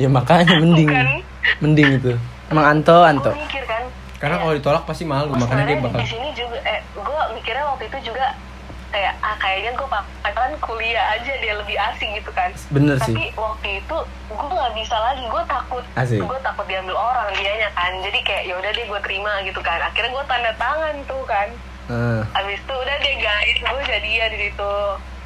Ya 0.00 0.08
makanya 0.08 0.56
mending. 0.56 0.88
Bukan. 0.88 1.08
Mending 1.60 1.88
itu. 2.00 2.12
Emang 2.48 2.64
Anto 2.64 2.96
Anto. 3.04 3.30
mikir 3.36 3.64
kan 3.68 3.84
Karena 4.16 4.40
kalau 4.40 4.52
ditolak 4.56 4.82
pasti 4.88 5.04
malu, 5.04 5.34
Gua 5.36 5.44
makanya 5.44 5.64
dia 5.68 5.76
bakal 5.82 5.98
di 6.00 6.08
sini 6.08 6.28
juga 6.32 6.56
eh 6.64 6.80
gue 6.94 7.22
mikirnya 7.36 7.64
waktu 7.68 7.84
itu 7.90 7.98
juga 8.12 8.26
kayak 8.92 9.14
ah 9.24 9.34
kayaknya 9.40 9.72
gue 9.72 9.88
bakalan 10.22 10.54
kuliah 10.60 11.04
aja 11.16 11.32
dia 11.40 11.54
lebih 11.56 11.76
asik 11.80 12.08
gitu 12.20 12.30
kan. 12.36 12.52
Bener 12.68 13.00
sih. 13.02 13.16
tapi 13.16 13.24
waktu 13.34 13.68
itu 13.80 13.96
gue 14.28 14.48
nggak 14.52 14.74
bisa 14.76 14.96
lagi 15.00 15.24
gue 15.24 15.42
takut. 15.48 15.84
Gue 15.96 16.38
takut 16.44 16.66
diambil 16.68 16.96
orang 16.96 17.32
dianya 17.34 17.72
kan. 17.72 17.92
Jadi 18.04 18.18
kayak 18.22 18.42
ya 18.46 18.54
udah 18.60 18.70
deh 18.70 18.84
gue 18.84 19.00
terima 19.00 19.32
gitu 19.48 19.60
kan. 19.64 19.80
Akhirnya 19.80 20.12
gue 20.12 20.24
tanda 20.28 20.52
tangan 20.60 20.94
tuh 21.08 21.22
kan. 21.24 21.48
Nah, 21.90 22.22
abis 22.38 22.60
itu 22.62 22.74
udah 22.76 22.96
deh 23.00 23.14
guys 23.18 23.58
gue 23.58 23.82
jadian 23.88 24.28
di 24.30 24.38
situ. 24.48 24.74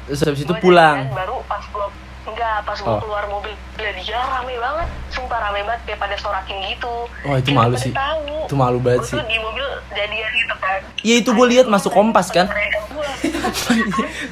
Terus 0.07 0.21
habis 0.23 0.41
itu 0.47 0.53
Gua 0.55 0.63
pulang. 0.63 0.97
jadian, 1.03 1.13
baru 1.13 1.35
pas 1.45 1.63
gue 1.67 1.87
enggak 2.27 2.57
pas 2.61 2.75
gue 2.75 2.85
Oh. 2.85 2.99
keluar 2.99 3.23
mobil 3.25 3.49
ya 3.75 3.91
dia 3.93 4.19
rame 4.19 4.53
banget 4.53 4.87
sumpah 5.09 5.39
rame 5.39 5.63
banget 5.63 5.81
kayak 5.85 5.99
pada 5.99 6.15
sorakin 6.15 6.57
gitu 6.65 6.93
Wah, 7.23 7.37
itu 7.37 7.49
malu 7.51 7.75
sih. 7.75 7.91
tahu. 7.91 8.43
Itu 8.43 8.55
malu 8.55 8.77
banget 8.77 9.01
Gua 9.01 9.09
sih. 9.09 9.15
tuh 9.15 9.25
di 9.25 9.37
mobil 9.37 9.65
jadian 9.89 10.31
gitu 10.35 10.55
kan 10.57 10.79
Iya 10.99 11.15
itu 11.17 11.29
gue 11.31 11.47
lihat 11.47 11.65
masuk 11.67 11.91
kompas 11.91 12.27
kan. 12.29 12.51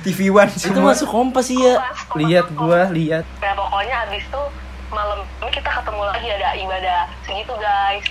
TV 0.01 0.19
One 0.35 0.51
itu 0.51 0.75
masuk 0.75 1.07
kompas 1.07 1.47
iya. 1.47 1.79
Lihat 2.13 2.51
gua 2.51 2.89
lihat. 2.89 3.23
Nah 3.39 3.53
pokoknya 3.53 3.95
abis 4.05 4.23
itu 4.23 4.41
malam 4.89 5.19
ini 5.39 5.51
kita 5.51 5.69
ketemu 5.71 6.01
lagi 6.03 6.27
ada 6.29 6.49
ibadah 6.53 6.99
segitu 7.21 7.53
guys 7.55 8.05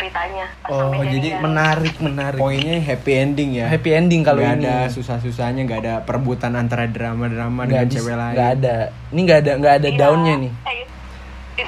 ceritanya. 0.00 0.46
Oh, 0.64 0.96
jadi 0.96 1.12
jadian. 1.12 1.40
Menarik 1.44 1.94
menarik. 2.00 2.40
Poinnya 2.40 2.80
happy 2.80 3.12
ending 3.12 3.50
ya. 3.54 3.68
Happy 3.68 3.92
ending 3.92 4.24
kalau 4.24 4.40
Nggak 4.40 4.56
ini. 4.56 4.64
ada 4.64 4.88
susah-susahnya, 4.88 5.60
nggak 5.62 5.80
ada 5.80 5.94
perebutan 6.00 6.56
antara 6.56 6.88
drama-drama 6.88 7.68
dengan 7.68 7.84
bisa- 7.84 8.00
cewek 8.00 8.16
lain. 8.16 8.34
nggak 8.34 8.50
ada. 8.56 8.76
Ini 9.06 9.20
nggak 9.20 9.38
ada 9.38 9.52
nggak 9.54 9.74
ada 9.76 9.88
Iya. 9.88 9.98
daunnya 9.98 10.34
nih. 10.40 10.52
Eh, 10.64 10.78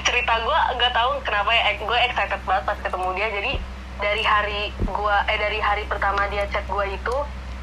cerita 0.00 0.32
gue 0.40 0.58
nggak 0.72 0.92
tahu 0.92 1.10
kenapa 1.20 1.50
ya 1.52 1.62
gue 1.76 1.98
excited 2.02 2.40
banget 2.42 2.64
pas 2.64 2.78
ketemu 2.80 3.08
dia 3.12 3.28
jadi 3.30 3.52
dari 3.94 4.22
hari 4.24 4.60
gua 4.82 5.20
eh 5.28 5.36
dari 5.36 5.60
hari 5.60 5.84
pertama 5.84 6.24
dia 6.26 6.48
chat 6.48 6.64
gua 6.64 6.82
itu 6.82 7.16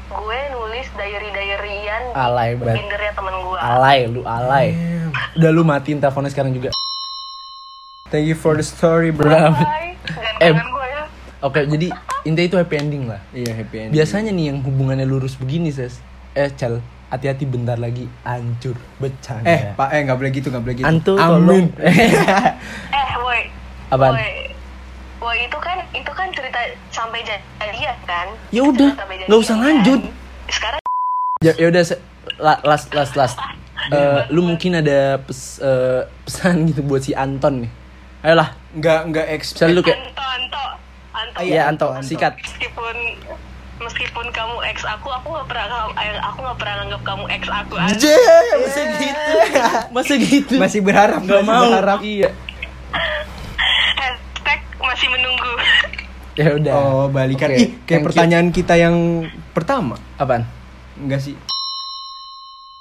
gue 0.08 0.38
nulis 0.50 0.86
diary 0.94 1.26
diaryan 1.28 2.14
Alay 2.14 2.54
banget. 2.54 2.78
Tindernya 2.78 3.12
temen 3.12 3.34
gua 3.42 3.58
Alay, 3.58 4.06
lu 4.06 4.22
alay. 4.22 4.78
Udah 5.34 5.50
lu 5.50 5.62
matiin 5.62 5.98
teleponnya 5.98 6.30
sekarang 6.30 6.54
juga. 6.54 6.70
Thank 8.08 8.26
you 8.26 8.34
for 8.34 8.54
the 8.54 8.62
story, 8.62 9.10
bro. 9.10 9.26
Udah. 9.26 9.50
Eh. 10.40 10.52
ya 10.52 11.02
Oke, 11.40 11.64
jadi 11.64 11.88
intinya 12.22 12.46
itu 12.46 12.56
happy 12.56 12.76
ending 12.76 13.04
lah. 13.08 13.16
Iya, 13.32 13.56
happy 13.56 13.76
ending. 13.78 13.96
Biasanya 13.96 14.28
nih 14.30 14.52
yang 14.52 14.60
hubungannya 14.60 15.04
lurus 15.04 15.36
begini, 15.36 15.72
Ses. 15.72 15.96
Eh, 16.32 16.52
Cel, 16.52 16.84
hati-hati 17.08 17.44
bentar 17.44 17.76
lagi 17.76 18.04
hancur. 18.22 18.76
Bercanda. 18.96 19.48
Eh, 19.48 19.72
Pak, 19.72 19.88
eh 19.90 20.00
nggak 20.04 20.16
boleh 20.16 20.30
gitu, 20.30 20.52
nggak 20.52 20.62
boleh 20.62 20.76
gitu. 20.76 20.84
Antu 20.84 21.16
Amin. 21.16 21.24
tolong. 21.24 21.64
eh 22.92 23.10
woi 23.18 23.40
Apaan? 23.88 24.12
woi 24.14 24.30
woi 25.18 25.36
itu 25.42 25.58
kan 25.58 25.80
itu 25.90 26.12
kan 26.12 26.28
cerita 26.30 26.60
sampai 26.88 27.24
jadian 27.24 27.96
kan 28.04 28.28
Ya 28.48 28.60
udah, 28.62 28.90
nggak 29.24 29.40
usah 29.40 29.56
jadian, 29.56 29.64
lanjut. 29.80 30.00
kan? 30.02 30.12
sekarang 30.48 30.80
Ya, 31.40 31.52
ya 31.56 31.66
udah, 31.68 31.82
last 32.62 32.92
last 32.92 33.14
last. 33.16 33.36
Eh, 33.80 34.28
lu 34.28 34.44
mungkin 34.44 34.76
ada 34.76 35.16
pes- 35.18 35.56
eh, 35.56 36.04
pesan 36.22 36.68
gitu 36.68 36.84
buat 36.84 37.00
si 37.00 37.16
Anton 37.16 37.64
nih. 37.64 37.72
Ayolah, 38.20 38.52
Nggak 38.76 39.00
nggak 39.08 39.26
expect. 39.32 39.56
misalnya 39.56 39.72
lu 39.72 39.82
kayak 39.82 39.98
Anto 40.04 40.29
Anto 41.30 41.38
Anto 41.38 41.46
Iya, 41.46 41.62
Anto, 41.64 41.86
Anto. 41.92 42.04
sikat. 42.04 42.32
meskipun 42.36 42.96
meskipun 43.80 44.26
kamu 44.28 44.56
ex 44.66 44.84
aku 44.84 45.08
aku 45.08 45.26
nggak 45.30 45.46
pernah 45.46 45.64
eh, 45.96 46.20
aku 46.20 46.38
nggak 46.38 46.58
pernah 46.58 46.74
nganggap 46.78 47.02
kamu 47.02 47.24
ex 47.30 47.42
aku 47.46 47.74
aja 47.76 48.14
masa 48.58 48.82
gitu. 48.94 49.32
Masa 49.94 50.14
gitu. 50.16 50.54
Masih 50.56 50.80
berharap, 50.80 51.20
nggak 51.20 51.40
masih 51.40 51.50
mau. 51.50 51.64
berharap. 51.70 51.98
Iya. 52.00 52.30
hashtag 53.96 54.60
masih 54.78 55.08
menunggu 55.08 55.52
Ya 56.32 56.56
udah. 56.56 56.72
Oh, 56.72 57.04
balikan. 57.06 57.48
Oke, 57.48 57.58
Ih, 57.58 57.68
thank 57.68 57.84
kayak 57.84 58.00
you. 58.00 58.06
pertanyaan 58.06 58.48
kita 58.48 58.74
yang 58.74 58.96
pertama. 59.50 59.98
Apaan? 60.16 60.46
Enggak 60.96 61.20
sih. 61.20 61.34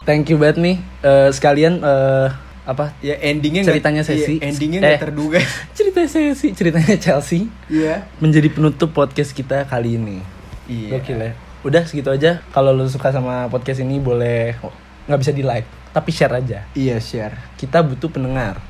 Thank 0.01 0.27
you 0.27 0.37
banget 0.37 0.57
nih 0.57 0.75
eh, 1.01 1.29
sekalian 1.29 1.79
eh, 1.79 2.27
apa 2.69 2.93
Ya 2.99 3.17
endingnya 3.19 3.65
ceritanya 3.65 4.01
sesi 4.01 4.37
iya, 4.37 4.45
endingnya 4.45 4.79
nggak 4.79 4.93
Eh. 4.93 5.01
terduga. 5.01 5.39
cerita 5.77 6.05
sesi 6.05 6.47
ceritanya 6.51 6.95
Chelsea 6.95 7.49
Iya. 7.65 8.05
menjadi 8.17 8.45
penutup 8.47 8.91
podcast 8.91 9.33
kita 9.33 9.65
kali 9.65 9.95
ini 9.95 10.21
Iya. 10.65 10.95
Gokil 10.95 11.17
ya 11.19 11.31
udah 11.59 11.83
segitu 11.83 12.07
aja 12.07 12.39
kalau 12.49 12.71
lu 12.71 12.85
suka 12.85 13.09
sama 13.09 13.49
podcast 13.49 13.81
ini 13.81 13.97
boleh 13.97 14.53
nggak 15.05 15.19
bisa 15.19 15.31
di 15.31 15.41
like 15.41 15.65
tapi 15.89 16.09
share 16.09 16.31
aja 16.31 16.69
Iya, 16.71 17.01
share. 17.01 17.35
kita 17.55 17.81
butuh 17.81 18.07
pendengar 18.07 18.61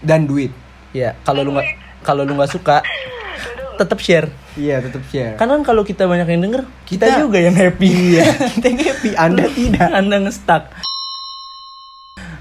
Dan 0.00 0.24
duit. 0.24 0.50
ya 0.90 1.12
kalau 1.20 1.40
lu 1.40 1.52
nggak 1.52 1.68
kalau 2.00 2.24
lu 2.24 2.32
nggak 2.32 2.48
suka 2.48 2.80
tetap 3.74 3.98
share 3.98 4.32
Iya, 4.54 4.78
tetap 4.80 5.02
share. 5.04 5.34
karena 5.34 5.58
kan 5.58 5.64
kalau 5.64 5.82
kita 5.82 6.06
banyak 6.06 6.24
yang 6.28 6.42
denger 6.42 6.62
kita, 6.84 7.04
Kita- 7.04 7.20
juga 7.20 7.38
yang 7.38 7.52
happy 7.52 7.90
Iya, 7.90 8.24
kita 8.56 8.68
happy, 8.72 9.10
Anda 9.14 9.44
tidak. 9.50 9.88
anda 9.92 10.16
ngestak 10.20 10.62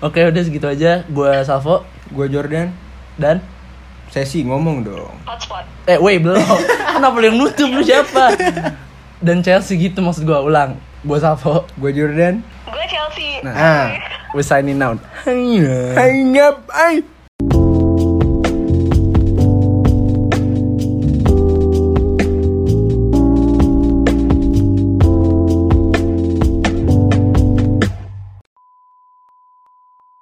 oke 0.03 0.19
udah 0.19 0.41
segitu 0.43 0.67
aja 0.67 1.07
gua 1.07 1.39
Salvo 1.47 1.87
Gue 2.13 2.29
Jordan, 2.29 2.69
dan 3.17 3.41
sesi 4.13 4.45
ngomong 4.45 4.85
dong. 4.85 5.17
hotspot 5.25 5.65
Eh, 5.89 5.97
wait, 5.97 6.21
belum. 6.21 6.37
Kenapa 6.93 7.17
lu 7.17 7.25
yang 7.25 7.37
nutup 7.41 7.69
lu 7.73 7.81
siapa? 7.81 8.37
Dan 9.17 9.41
Chelsea 9.41 9.81
gitu 9.81 10.05
maksud 10.05 10.29
gua 10.29 10.45
ulang. 10.45 10.77
Gua 11.01 11.17
Savo. 11.17 11.65
Gue 11.75 11.91
Jordan. 11.91 12.39
gue 12.43 12.85
Chelsea 12.87 13.41
Nah. 13.41 13.51
Ah. 13.51 13.87
We 14.33 14.41
signing 14.45 14.81
out. 14.81 14.97
Hanya. 15.25 15.93
Hang 15.93 16.33
up, 16.41 16.65
ay. 16.73 17.05